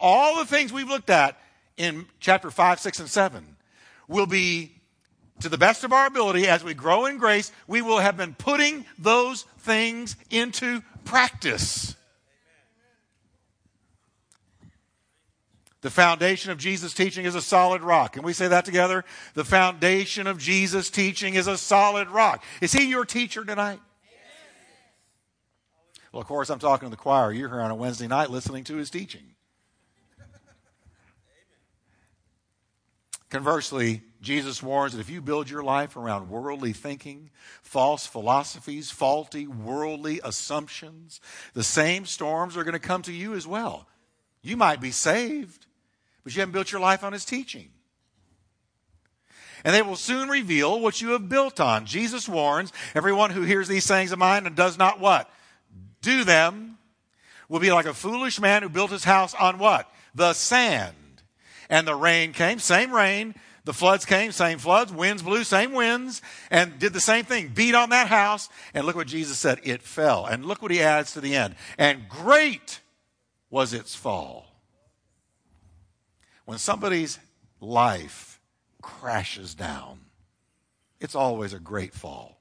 All 0.00 0.38
the 0.38 0.46
things 0.46 0.72
we've 0.72 0.88
looked 0.88 1.10
at 1.10 1.38
in 1.76 2.06
chapter 2.20 2.50
5, 2.50 2.80
6, 2.80 3.00
and 3.00 3.08
7 3.08 3.56
will 4.08 4.26
be 4.26 4.72
to 5.40 5.48
the 5.48 5.58
best 5.58 5.84
of 5.84 5.92
our 5.92 6.06
ability, 6.06 6.46
as 6.46 6.62
we 6.62 6.74
grow 6.74 7.06
in 7.06 7.18
grace, 7.18 7.50
we 7.66 7.82
will 7.82 7.98
have 7.98 8.16
been 8.16 8.34
putting 8.34 8.84
those 8.98 9.42
things 9.58 10.16
into 10.30 10.82
practice. 11.04 11.96
The 15.80 15.90
foundation 15.90 16.52
of 16.52 16.58
Jesus' 16.58 16.94
teaching 16.94 17.24
is 17.24 17.34
a 17.34 17.42
solid 17.42 17.82
rock. 17.82 18.12
Can 18.12 18.22
we 18.22 18.32
say 18.32 18.46
that 18.46 18.64
together? 18.64 19.04
The 19.34 19.44
foundation 19.44 20.28
of 20.28 20.38
Jesus' 20.38 20.90
teaching 20.90 21.34
is 21.34 21.48
a 21.48 21.58
solid 21.58 22.08
rock. 22.08 22.44
Is 22.60 22.72
he 22.72 22.88
your 22.88 23.04
teacher 23.04 23.44
tonight? 23.44 23.80
Well, 26.12 26.20
of 26.20 26.28
course, 26.28 26.50
I'm 26.50 26.60
talking 26.60 26.86
to 26.86 26.90
the 26.90 26.96
choir. 26.96 27.32
You're 27.32 27.48
here 27.48 27.60
on 27.60 27.72
a 27.72 27.74
Wednesday 27.74 28.06
night 28.06 28.30
listening 28.30 28.62
to 28.64 28.76
his 28.76 28.90
teaching. 28.90 29.31
Conversely, 33.32 34.02
Jesus 34.20 34.62
warns 34.62 34.92
that 34.92 35.00
if 35.00 35.08
you 35.08 35.22
build 35.22 35.48
your 35.48 35.62
life 35.62 35.96
around 35.96 36.28
worldly 36.28 36.74
thinking, 36.74 37.30
false 37.62 38.06
philosophies, 38.06 38.90
faulty 38.90 39.46
worldly 39.46 40.20
assumptions, 40.22 41.18
the 41.54 41.64
same 41.64 42.04
storms 42.04 42.58
are 42.58 42.62
going 42.62 42.74
to 42.74 42.78
come 42.78 43.00
to 43.00 43.10
you 43.10 43.32
as 43.32 43.46
well. 43.46 43.88
You 44.42 44.58
might 44.58 44.82
be 44.82 44.90
saved, 44.90 45.64
but 46.22 46.34
you 46.34 46.40
haven't 46.40 46.52
built 46.52 46.72
your 46.72 46.82
life 46.82 47.02
on 47.02 47.14
his 47.14 47.24
teaching. 47.24 47.70
And 49.64 49.74
they 49.74 49.80
will 49.80 49.96
soon 49.96 50.28
reveal 50.28 50.78
what 50.78 51.00
you 51.00 51.12
have 51.12 51.30
built 51.30 51.58
on. 51.58 51.86
Jesus 51.86 52.28
warns 52.28 52.70
everyone 52.94 53.30
who 53.30 53.44
hears 53.44 53.66
these 53.66 53.84
sayings 53.84 54.12
of 54.12 54.18
mine 54.18 54.44
and 54.44 54.54
does 54.54 54.76
not 54.76 55.00
what? 55.00 55.30
Do 56.02 56.24
them 56.24 56.76
will 57.48 57.60
be 57.60 57.72
like 57.72 57.86
a 57.86 57.94
foolish 57.94 58.38
man 58.38 58.62
who 58.62 58.68
built 58.68 58.90
his 58.90 59.04
house 59.04 59.32
on 59.32 59.58
what? 59.58 59.90
The 60.14 60.34
sand. 60.34 60.96
And 61.72 61.88
the 61.88 61.94
rain 61.94 62.34
came, 62.34 62.58
same 62.58 62.92
rain. 62.92 63.34
The 63.64 63.72
floods 63.72 64.04
came, 64.04 64.30
same 64.30 64.58
floods. 64.58 64.92
Winds 64.92 65.22
blew, 65.22 65.42
same 65.42 65.72
winds. 65.72 66.20
And 66.50 66.78
did 66.78 66.92
the 66.92 67.00
same 67.00 67.24
thing, 67.24 67.48
beat 67.48 67.74
on 67.74 67.88
that 67.88 68.08
house. 68.08 68.50
And 68.74 68.84
look 68.84 68.94
what 68.94 69.06
Jesus 69.06 69.38
said 69.38 69.58
it 69.64 69.80
fell. 69.80 70.26
And 70.26 70.44
look 70.44 70.60
what 70.60 70.70
he 70.70 70.82
adds 70.82 71.14
to 71.14 71.22
the 71.22 71.34
end. 71.34 71.54
And 71.78 72.10
great 72.10 72.80
was 73.48 73.72
its 73.72 73.94
fall. 73.94 74.48
When 76.44 76.58
somebody's 76.58 77.18
life 77.58 78.38
crashes 78.82 79.54
down, 79.54 80.00
it's 81.00 81.14
always 81.14 81.54
a 81.54 81.58
great 81.58 81.94
fall. 81.94 82.38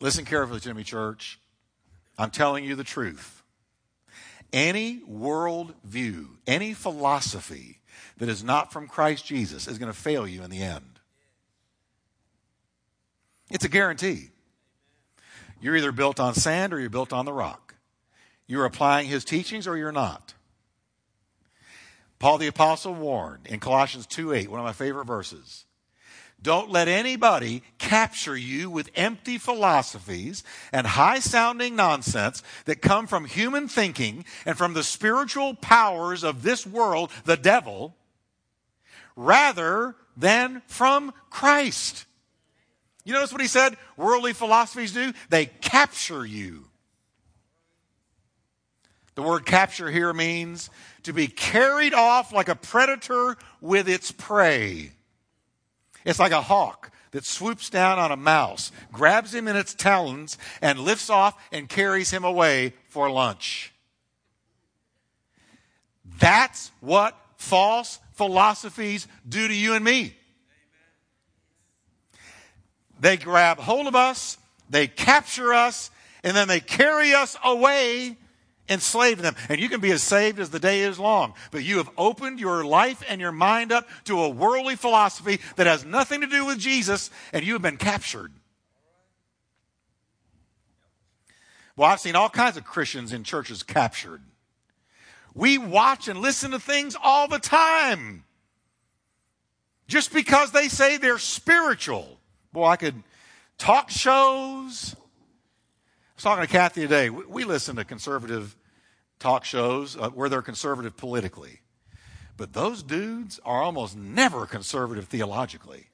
Listen 0.00 0.24
carefully 0.24 0.60
to 0.60 0.72
me, 0.72 0.84
church. 0.84 1.38
I'm 2.16 2.30
telling 2.30 2.64
you 2.64 2.76
the 2.76 2.84
truth. 2.84 3.35
Any 4.52 5.02
world 5.06 5.74
view, 5.84 6.38
any 6.46 6.72
philosophy 6.74 7.80
that 8.18 8.28
is 8.28 8.42
not 8.42 8.72
from 8.72 8.88
Christ 8.88 9.26
Jesus 9.26 9.68
is 9.68 9.78
going 9.78 9.92
to 9.92 9.98
fail 9.98 10.26
you 10.26 10.42
in 10.42 10.50
the 10.50 10.62
end. 10.62 11.00
It's 13.50 13.64
a 13.64 13.68
guarantee. 13.68 14.30
You're 15.60 15.76
either 15.76 15.92
built 15.92 16.20
on 16.20 16.34
sand 16.34 16.72
or 16.72 16.80
you're 16.80 16.90
built 16.90 17.12
on 17.12 17.24
the 17.24 17.32
rock. 17.32 17.74
You're 18.46 18.64
applying 18.64 19.08
his 19.08 19.24
teachings 19.24 19.66
or 19.66 19.76
you're 19.76 19.92
not. 19.92 20.34
Paul 22.18 22.38
the 22.38 22.46
Apostle 22.46 22.94
warned 22.94 23.46
in 23.46 23.60
Colossians 23.60 24.06
2 24.06 24.32
8, 24.32 24.50
one 24.50 24.60
of 24.60 24.64
my 24.64 24.72
favorite 24.72 25.04
verses. 25.06 25.64
Don't 26.46 26.70
let 26.70 26.86
anybody 26.86 27.64
capture 27.76 28.36
you 28.36 28.70
with 28.70 28.92
empty 28.94 29.36
philosophies 29.36 30.44
and 30.70 30.86
high 30.86 31.18
sounding 31.18 31.74
nonsense 31.74 32.40
that 32.66 32.80
come 32.80 33.08
from 33.08 33.24
human 33.24 33.66
thinking 33.66 34.24
and 34.44 34.56
from 34.56 34.72
the 34.72 34.84
spiritual 34.84 35.54
powers 35.54 36.22
of 36.22 36.44
this 36.44 36.64
world, 36.64 37.10
the 37.24 37.36
devil, 37.36 37.96
rather 39.16 39.96
than 40.16 40.62
from 40.68 41.12
Christ. 41.30 42.04
You 43.04 43.14
notice 43.14 43.32
what 43.32 43.42
he 43.42 43.48
said 43.48 43.76
worldly 43.96 44.32
philosophies 44.32 44.92
do? 44.92 45.12
They 45.28 45.46
capture 45.46 46.24
you. 46.24 46.66
The 49.16 49.22
word 49.22 49.46
capture 49.46 49.90
here 49.90 50.12
means 50.12 50.70
to 51.02 51.12
be 51.12 51.26
carried 51.26 51.92
off 51.92 52.32
like 52.32 52.48
a 52.48 52.54
predator 52.54 53.36
with 53.60 53.88
its 53.88 54.12
prey. 54.12 54.92
It's 56.06 56.20
like 56.20 56.32
a 56.32 56.40
hawk 56.40 56.92
that 57.10 57.24
swoops 57.24 57.68
down 57.68 57.98
on 57.98 58.12
a 58.12 58.16
mouse, 58.16 58.70
grabs 58.92 59.34
him 59.34 59.48
in 59.48 59.56
its 59.56 59.74
talons, 59.74 60.38
and 60.62 60.78
lifts 60.78 61.10
off 61.10 61.36
and 61.50 61.68
carries 61.68 62.12
him 62.12 62.24
away 62.24 62.74
for 62.88 63.10
lunch. 63.10 63.74
That's 66.18 66.70
what 66.80 67.18
false 67.36 67.98
philosophies 68.12 69.08
do 69.28 69.48
to 69.48 69.54
you 69.54 69.74
and 69.74 69.84
me. 69.84 70.16
They 73.00 73.16
grab 73.16 73.58
hold 73.58 73.88
of 73.88 73.96
us, 73.96 74.38
they 74.70 74.86
capture 74.86 75.52
us, 75.52 75.90
and 76.22 76.36
then 76.36 76.46
they 76.46 76.60
carry 76.60 77.14
us 77.14 77.36
away 77.44 78.16
enslaved 78.68 79.20
them. 79.20 79.36
And 79.48 79.60
you 79.60 79.68
can 79.68 79.80
be 79.80 79.90
as 79.92 80.02
saved 80.02 80.38
as 80.38 80.50
the 80.50 80.58
day 80.58 80.80
is 80.80 80.98
long. 80.98 81.34
But 81.50 81.64
you 81.64 81.78
have 81.78 81.90
opened 81.96 82.40
your 82.40 82.64
life 82.64 83.02
and 83.08 83.20
your 83.20 83.32
mind 83.32 83.72
up 83.72 83.88
to 84.04 84.20
a 84.20 84.28
worldly 84.28 84.76
philosophy 84.76 85.40
that 85.56 85.66
has 85.66 85.84
nothing 85.84 86.20
to 86.20 86.26
do 86.26 86.44
with 86.44 86.58
Jesus, 86.58 87.10
and 87.32 87.44
you 87.44 87.52
have 87.54 87.62
been 87.62 87.76
captured. 87.76 88.32
Well, 91.76 91.90
I've 91.90 92.00
seen 92.00 92.16
all 92.16 92.30
kinds 92.30 92.56
of 92.56 92.64
Christians 92.64 93.12
in 93.12 93.22
churches 93.22 93.62
captured. 93.62 94.22
We 95.34 95.58
watch 95.58 96.08
and 96.08 96.20
listen 96.20 96.52
to 96.52 96.58
things 96.58 96.96
all 97.02 97.28
the 97.28 97.38
time. 97.38 98.24
Just 99.86 100.12
because 100.12 100.52
they 100.52 100.68
say 100.68 100.96
they're 100.96 101.18
spiritual. 101.18 102.18
Boy, 102.52 102.64
I 102.64 102.76
could 102.76 103.02
talk 103.58 103.90
shows, 103.90 104.96
was 106.16 106.24
talking 106.24 106.46
to 106.46 106.50
Kathy 106.50 106.82
today. 106.82 107.10
We, 107.10 107.24
we 107.26 107.44
listen 107.44 107.76
to 107.76 107.84
conservative 107.84 108.56
talk 109.18 109.44
shows 109.44 109.96
uh, 109.96 110.10
where 110.10 110.28
they're 110.28 110.42
conservative 110.42 110.96
politically. 110.96 111.60
But 112.36 112.52
those 112.52 112.82
dudes 112.82 113.40
are 113.44 113.62
almost 113.62 113.96
never 113.96 114.46
conservative 114.46 115.06
theologically. 115.08 115.86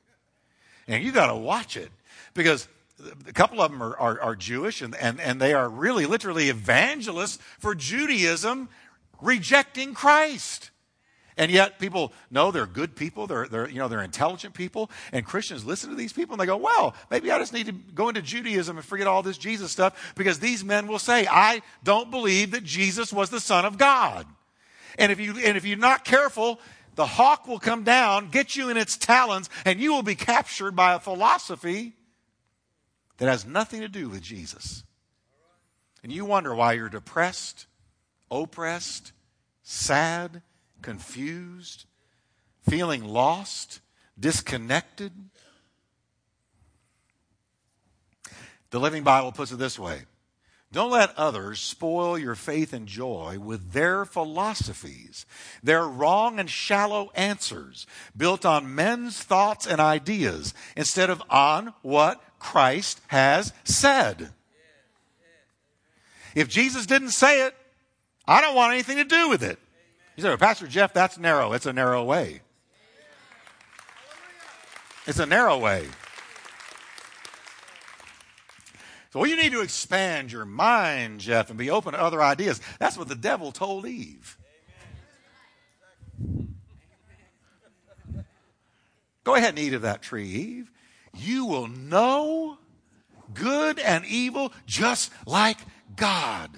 And 0.89 1.05
you 1.05 1.13
got 1.13 1.29
to 1.29 1.37
watch 1.37 1.77
it 1.77 1.91
because 2.35 2.69
a 3.29 3.33
couple 3.33 3.61
of 3.61 3.71
them 3.71 3.83
are, 3.83 3.97
are, 3.97 4.21
are, 4.21 4.37
Jewish 4.37 4.83
and, 4.83 4.95
and, 4.97 5.21
and 5.21 5.41
they 5.41 5.55
are 5.55 5.69
really 5.69 6.07
literally 6.07 6.49
evangelists 6.49 7.39
for 7.59 7.75
Judaism 7.75 8.69
rejecting 9.21 9.95
Christ. 9.95 10.72
And 11.37 11.51
yet 11.51 11.79
people 11.79 12.13
know 12.31 12.51
they're 12.51 12.67
good 12.67 12.95
people, 12.95 13.27
they're, 13.27 13.49
they're, 13.49 13.69
you 13.69 13.79
know, 13.79 13.89
they're 13.89 14.03
intelligent 14.03 14.55
people, 14.55 14.91
and 15.13 15.25
Christians 15.25 15.65
listen 15.65 15.91
to 15.91 15.97
these 15.97 16.13
people 16.13 16.35
and 16.35 16.41
they 16.41 16.47
go, 16.47 16.59
well, 16.59 16.95
maybe 17.11 17.31
I 17.31 17.39
just 17.39 17.53
need 17.53 17.67
to 17.67 17.73
go 17.73 18.09
into 18.09 18.21
Judaism 18.21 18.77
and 18.77 18.85
forget 18.85 19.07
all 19.07 19.23
this 19.23 19.39
Jesus 19.39 19.73
stuff 19.73 20.15
because 20.15 20.39
these 20.39 20.63
men 20.63 20.87
will 20.87 20.99
say, 20.99 21.27
I 21.27 21.63
don't 21.83 22.11
believe 22.11 22.51
that 22.51 22.65
Jesus 22.65 23.13
was 23.13 23.31
the 23.31 23.41
Son 23.41 23.65
of 23.65 23.79
God. 23.79 24.27
And 24.99 25.11
if 25.11 25.19
you, 25.19 25.39
and 25.39 25.57
if 25.57 25.65
you're 25.65 25.79
not 25.79 26.05
careful, 26.05 26.61
the 26.95 27.07
hawk 27.07 27.49
will 27.49 27.59
come 27.59 27.85
down, 27.85 28.29
get 28.29 28.55
you 28.55 28.69
in 28.69 28.77
its 28.77 28.99
talons, 28.99 29.49
and 29.65 29.81
you 29.81 29.93
will 29.93 30.03
be 30.03 30.15
captured 30.15 30.77
by 30.77 30.95
a 30.95 31.01
philosophy 31.01 31.95
that 33.17 33.29
has 33.29 33.47
nothing 33.47 33.81
to 33.81 33.89
do 33.89 34.09
with 34.09 34.21
Jesus. 34.21 34.85
And 36.03 36.13
you 36.13 36.25
wonder 36.25 36.55
why 36.55 36.73
you're 36.75 36.89
depressed, 36.89 37.67
oppressed, 38.31 39.13
sad, 39.63 40.43
confused, 40.83 41.87
feeling 42.69 43.05
lost, 43.05 43.81
disconnected. 44.19 45.13
The 48.71 48.81
Living 48.81 49.03
Bible 49.03 49.33
puts 49.33 49.53
it 49.53 49.59
this 49.59 49.79
way 49.79 50.03
Don't 50.73 50.91
let 50.91 51.17
others 51.17 51.61
spoil 51.61 52.19
your 52.19 52.35
faith 52.35 52.73
and 52.73 52.87
joy 52.87 53.39
with 53.39 53.73
their 53.73 54.05
philosophies, 54.05 55.27
their 55.63 55.87
wrong 55.87 56.39
and 56.39 56.51
shallow 56.51 57.11
answers 57.15 57.87
built 58.17 58.45
on 58.45 58.75
men's 58.75 59.23
thoughts 59.23 59.67
and 59.67 59.81
ideas 59.81 60.55
instead 60.77 61.11
of 61.11 61.23
on 61.31 61.75
what 61.83 62.23
Christ 62.39 63.01
has 63.09 63.53
said. 63.65 64.31
If 66.35 66.49
Jesus 66.49 66.87
didn't 66.87 67.11
say 67.11 67.47
it, 67.47 67.55
I 68.27 68.41
don't 68.41 68.57
want 68.57 68.73
anything 68.73 68.97
to 68.97 69.05
do 69.05 69.29
with 69.29 69.43
it. 69.43 69.59
You 70.17 70.23
say, 70.23 70.37
Pastor 70.37 70.67
Jeff, 70.67 70.93
that's 70.93 71.19
narrow. 71.19 71.53
It's 71.53 71.67
a 71.67 71.73
narrow 71.73 72.05
way. 72.05 72.43
It's 75.07 75.19
a 75.19 75.27
narrow 75.27 75.59
way. 75.59 75.87
So 79.13 79.25
you 79.25 79.37
need 79.37 79.53
to 79.53 79.61
expand 79.61 80.33
your 80.33 80.47
mind, 80.47 81.21
Jeff, 81.21 81.51
and 81.51 81.59
be 81.59 81.71
open 81.71 81.93
to 81.93 82.01
other 82.01 82.23
ideas. 82.23 82.61
That's 82.79 82.97
what 82.97 83.09
the 83.09 83.15
devil 83.15 83.53
told 83.53 83.87
Eve. 83.87 84.39
Go 89.25 89.35
ahead 89.35 89.51
and 89.51 89.59
eat 89.59 89.75
of 89.75 89.83
that 89.83 90.03
tree, 90.03 90.29
Eve. 90.29 90.71
You 91.15 91.47
will 91.47 91.69
know 91.69 92.59
good 93.35 93.79
and 93.79 94.05
evil 94.07 94.53
just 94.67 95.11
like 95.27 95.59
God. 95.95 96.51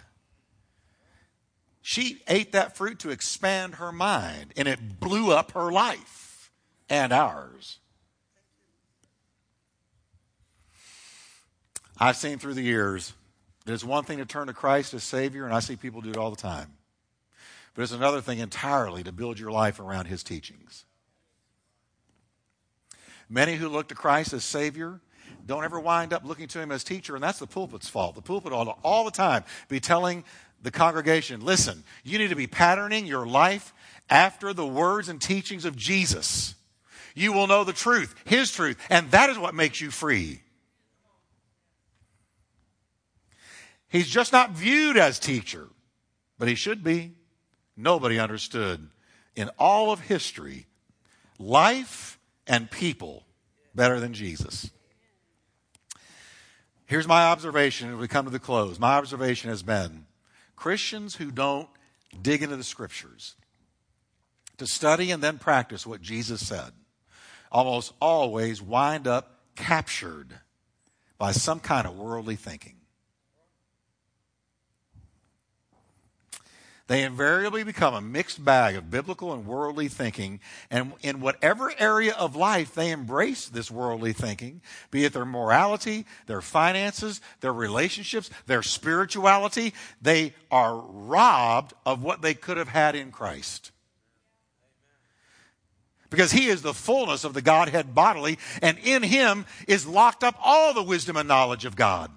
She 1.87 2.23
ate 2.27 2.53
that 2.53 2.79
fruit 2.79 3.01
to 3.01 3.11
expand 3.11 3.75
her 3.75 3.93
mind, 3.93 4.55
and 4.57 4.67
it 4.67 4.99
blew 5.01 5.33
up 5.33 5.53
her 5.53 5.71
life 5.71 6.51
and 6.89 7.13
ours. 7.13 7.79
I've 11.99 12.17
seen 12.17 12.39
through 12.39 12.55
the 12.55 12.63
years 12.63 13.13
that 13.67 13.75
it's 13.75 13.85
one 13.85 14.05
thing 14.05 14.17
to 14.17 14.25
turn 14.25 14.47
to 14.47 14.55
Christ 14.55 14.95
as 14.95 15.05
Savior, 15.05 15.45
and 15.45 15.53
I 15.53 15.61
see 15.61 15.77
people 15.77 16.01
do 16.01 16.09
it 16.09 16.17
all 16.17 16.31
the 16.31 16.41
time. 16.41 16.73
But 17.75 17.83
it's 17.83 17.93
another 17.93 18.23
thing 18.23 18.39
entirely 18.39 19.03
to 19.03 19.13
build 19.13 19.39
your 19.39 19.51
life 19.51 19.79
around 19.79 20.07
His 20.07 20.23
teachings. 20.23 20.87
Many 23.29 23.57
who 23.57 23.69
look 23.69 23.89
to 23.89 23.95
Christ 23.95 24.33
as 24.33 24.43
Savior 24.43 25.01
don't 25.47 25.65
ever 25.65 25.79
wind 25.79 26.15
up 26.15 26.25
looking 26.25 26.49
to 26.49 26.61
Him 26.61 26.73
as 26.73 26.83
teacher, 26.83 27.15
and 27.15 27.23
that's 27.23 27.41
the 27.41 27.47
pulpit's 27.47 27.91
fault. 27.91 28.15
The 28.15 28.23
pulpit 28.23 28.55
ought 28.55 28.65
to 28.65 28.75
all 28.83 29.05
the 29.05 29.11
time 29.11 29.45
be 29.69 29.81
telling 29.81 30.25
the 30.65 30.71
congregation 30.71 31.45
listen, 31.45 31.85
you 32.03 32.19
need 32.19 32.31
to 32.31 32.37
be 32.37 32.47
patterning 32.47 33.07
your 33.07 33.27
life 33.27 33.73
after 34.09 34.53
the 34.53 34.67
words 34.67 35.09
and 35.09 35.21
teachings 35.21 35.67
of 35.67 35.77
Jesus. 35.77 36.55
You 37.15 37.33
will 37.33 37.47
know 37.47 37.63
the 37.63 37.73
truth, 37.73 38.15
His 38.25 38.51
truth, 38.51 38.79
and 38.91 39.11
that 39.13 39.31
is 39.31 39.39
what 39.39 39.55
makes 39.55 39.81
you 39.81 39.91
free. 39.91 40.41
He's 43.89 44.09
just 44.09 44.33
not 44.33 44.51
viewed 44.51 44.97
as 44.97 45.21
teacher, 45.21 45.69
but 46.37 46.49
he 46.49 46.57
should 46.57 46.83
be. 46.83 47.13
Nobody 47.77 48.19
understood 48.19 48.89
in 49.37 49.51
all 49.57 49.93
of 49.93 50.01
history 50.01 50.67
life 51.39 52.19
and 52.47 52.69
people 52.69 53.25
better 53.73 54.01
than 54.01 54.13
Jesus. 54.13 54.71
Here's 56.87 57.07
my 57.07 57.27
observation 57.27 57.93
as 57.93 57.97
we 57.97 58.09
come 58.09 58.25
to 58.25 58.33
the 58.33 58.41
close. 58.41 58.81
My 58.81 58.95
observation 58.97 59.51
has 59.51 59.63
been 59.63 60.07
Christians 60.65 61.17
who 61.17 61.31
don't 61.31 61.69
dig 62.23 62.43
into 62.43 62.57
the 62.57 62.65
scriptures 62.65 63.35
to 64.57 64.67
study 64.67 65.11
and 65.11 65.23
then 65.23 65.37
practice 65.37 65.87
what 65.87 66.01
Jesus 66.01 66.47
said 66.47 66.73
almost 67.53 67.93
always 68.01 68.63
wind 68.63 69.07
up 69.07 69.41
captured 69.57 70.41
by 71.19 71.33
some 71.33 71.61
kind 71.61 71.87
of 71.87 71.95
worldly 71.95 72.37
thinking. 72.37 72.77
They 76.87 77.03
invariably 77.03 77.65
become 77.65 77.95
a 77.95 78.03
mixed 78.03 78.45
bag 78.45 78.77
of 78.77 78.91
biblical 78.91 79.33
and 79.33 79.47
worldly 79.47 79.89
thinking. 79.89 80.41
And 80.71 80.93
in 81.01 81.21
whatever 81.21 81.73
area 81.79 82.13
of 82.13 82.37
life 82.37 82.75
they 82.75 82.91
embrace 82.91 83.49
this 83.49 83.71
worldly 83.71 84.13
thinking, 84.13 84.61
be 84.91 85.07
it 85.07 85.15
their 85.15 85.25
morality, 85.25 86.05
their 86.27 86.43
finances, 86.43 87.23
their 87.41 87.55
relationships, 87.55 88.29
their 88.47 88.63
spirituality, 88.63 89.73
they 90.03 90.35
are 90.51 90.77
robbed 90.77 91.73
of 91.87 92.03
what 92.03 92.21
they 92.21 92.35
could 92.35 92.59
have 92.59 92.69
had 92.69 92.95
in 92.95 93.11
Christ. 93.11 93.71
Because 96.11 96.33
he 96.33 96.49
is 96.49 96.61
the 96.61 96.75
fullness 96.75 97.25
of 97.25 97.33
the 97.33 97.43
Godhead 97.43 97.95
bodily, 97.95 98.39
and 98.61 98.79
in 98.79 99.03
him 99.03 99.47
is 99.67 99.87
locked 99.87 100.23
up 100.23 100.37
all 100.45 100.75
the 100.75 100.83
wisdom 100.83 101.17
and 101.17 101.27
knowledge 101.27 101.65
of 101.65 101.77
God. 101.77 102.11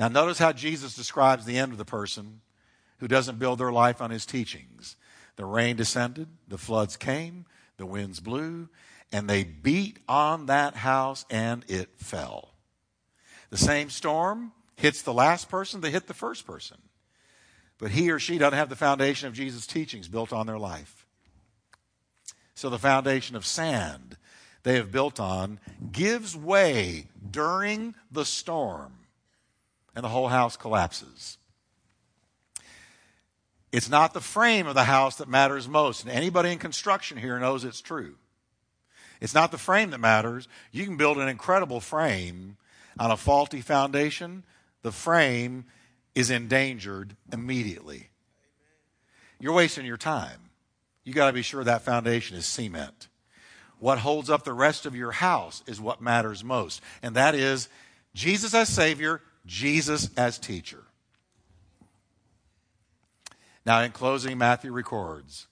Now, 0.00 0.08
notice 0.08 0.38
how 0.38 0.52
Jesus 0.52 0.94
describes 0.94 1.44
the 1.44 1.58
end 1.58 1.72
of 1.72 1.78
the 1.78 1.84
person 1.84 2.40
who 3.00 3.06
doesn't 3.06 3.38
build 3.38 3.58
their 3.58 3.70
life 3.70 4.00
on 4.00 4.10
his 4.10 4.24
teachings. 4.24 4.96
The 5.36 5.44
rain 5.44 5.76
descended, 5.76 6.28
the 6.48 6.56
floods 6.56 6.96
came, 6.96 7.44
the 7.76 7.84
winds 7.84 8.18
blew, 8.18 8.70
and 9.12 9.28
they 9.28 9.44
beat 9.44 9.98
on 10.08 10.46
that 10.46 10.74
house 10.74 11.26
and 11.28 11.66
it 11.68 11.90
fell. 11.98 12.54
The 13.50 13.58
same 13.58 13.90
storm 13.90 14.52
hits 14.74 15.02
the 15.02 15.12
last 15.12 15.50
person 15.50 15.82
that 15.82 15.90
hit 15.90 16.06
the 16.06 16.14
first 16.14 16.46
person. 16.46 16.78
But 17.76 17.90
he 17.90 18.10
or 18.10 18.18
she 18.18 18.38
doesn't 18.38 18.58
have 18.58 18.70
the 18.70 18.76
foundation 18.76 19.28
of 19.28 19.34
Jesus' 19.34 19.66
teachings 19.66 20.08
built 20.08 20.32
on 20.32 20.46
their 20.46 20.58
life. 20.58 21.04
So 22.54 22.70
the 22.70 22.78
foundation 22.78 23.36
of 23.36 23.44
sand 23.44 24.16
they 24.62 24.76
have 24.76 24.90
built 24.90 25.20
on 25.20 25.60
gives 25.92 26.34
way 26.34 27.08
during 27.30 27.94
the 28.10 28.24
storm 28.24 28.94
and 29.94 30.04
the 30.04 30.08
whole 30.08 30.28
house 30.28 30.56
collapses. 30.56 31.38
It's 33.72 33.88
not 33.88 34.14
the 34.14 34.20
frame 34.20 34.66
of 34.66 34.74
the 34.74 34.84
house 34.84 35.16
that 35.16 35.28
matters 35.28 35.68
most. 35.68 36.02
And 36.02 36.10
anybody 36.10 36.50
in 36.50 36.58
construction 36.58 37.18
here 37.18 37.38
knows 37.38 37.64
it's 37.64 37.80
true. 37.80 38.16
It's 39.20 39.34
not 39.34 39.50
the 39.50 39.58
frame 39.58 39.90
that 39.90 39.98
matters. 39.98 40.48
You 40.72 40.84
can 40.84 40.96
build 40.96 41.18
an 41.18 41.28
incredible 41.28 41.80
frame 41.80 42.56
on 42.98 43.10
a 43.10 43.16
faulty 43.16 43.60
foundation. 43.60 44.44
The 44.82 44.92
frame 44.92 45.66
is 46.14 46.30
endangered 46.30 47.16
immediately. 47.32 48.08
You're 49.38 49.52
wasting 49.52 49.86
your 49.86 49.96
time. 49.96 50.50
You 51.04 51.12
got 51.12 51.28
to 51.28 51.32
be 51.32 51.42
sure 51.42 51.64
that 51.64 51.82
foundation 51.82 52.36
is 52.36 52.46
cement. 52.46 53.08
What 53.78 53.98
holds 53.98 54.28
up 54.28 54.44
the 54.44 54.52
rest 54.52 54.84
of 54.84 54.94
your 54.94 55.12
house 55.12 55.62
is 55.66 55.80
what 55.80 56.02
matters 56.02 56.44
most. 56.44 56.82
And 57.02 57.14
that 57.16 57.34
is 57.34 57.68
Jesus 58.14 58.52
as 58.52 58.68
Savior 58.68 59.22
Jesus 59.46 60.10
as 60.16 60.38
teacher. 60.38 60.84
Now, 63.64 63.82
in 63.82 63.92
closing, 63.92 64.38
Matthew 64.38 64.72
records 64.72 65.46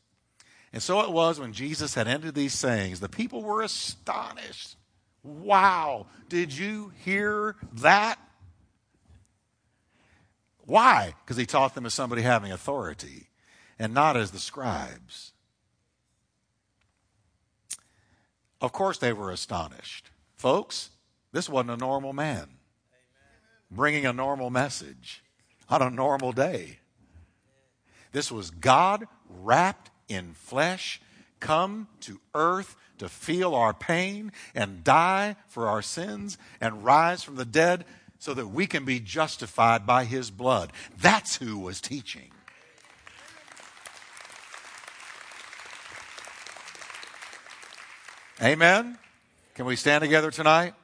And 0.73 0.83
so 0.83 1.01
it 1.01 1.11
was 1.11 1.41
when 1.41 1.53
Jesus 1.53 1.95
had 1.95 2.09
ended 2.09 2.35
these 2.35 2.55
sayings, 2.55 3.01
the 3.01 3.09
people 3.09 3.43
were 3.43 3.63
astonished. 3.63 4.77
Wow, 5.23 6.07
did 6.29 6.53
you 6.57 6.93
hear 7.05 7.57
that? 7.75 8.19
Why? 10.67 11.15
Because 11.25 11.37
he 11.37 11.47
taught 11.47 11.75
them 11.75 11.87
as 11.87 11.95
somebody 11.95 12.23
having 12.23 12.53
authority 12.53 13.29
and 13.79 13.95
not 13.95 14.17
as 14.17 14.31
the 14.31 14.39
scribes. 14.39 15.33
Of 18.61 18.73
course, 18.73 18.99
they 18.99 19.13
were 19.13 19.31
astonished. 19.31 20.11
Folks, 20.37 20.91
this 21.33 21.49
wasn't 21.49 21.71
a 21.71 21.77
normal 21.77 22.13
man 22.13 22.58
bringing 23.71 24.07
a 24.07 24.13
normal 24.13 24.51
message 24.51 25.23
on 25.69 25.83
a 25.83 25.91
normal 25.91 26.33
day. 26.33 26.79
This 28.13 28.33
was 28.33 28.51
God 28.51 29.07
wrapped 29.29 29.91
in 30.09 30.33
flesh, 30.33 31.01
come 31.41 31.89
to 32.01 32.21
earth 32.35 32.77
to 32.99 33.09
feel 33.09 33.55
our 33.55 33.75
pain 33.75 34.33
and 34.55 34.83
die 34.83 35.37
for 35.47 35.69
our 35.69 35.83
sins 35.83 36.39
and 36.61 36.85
rise 36.85 37.23
from 37.23 37.37
the 37.37 37.45
dead 37.45 37.85
so 38.19 38.35
that 38.35 38.49
we 38.49 38.67
can 38.67 38.85
be 38.85 38.99
justified 38.99 39.87
by 39.87 40.05
his 40.05 40.31
blood. 40.31 40.73
That's 41.01 41.37
who 41.37 41.59
was 41.59 41.81
teaching. 41.81 42.31
Amen. 48.43 48.99
Can 49.55 49.67
we 49.67 49.77
stand 49.77 50.03
together 50.03 50.31
tonight? 50.31 50.75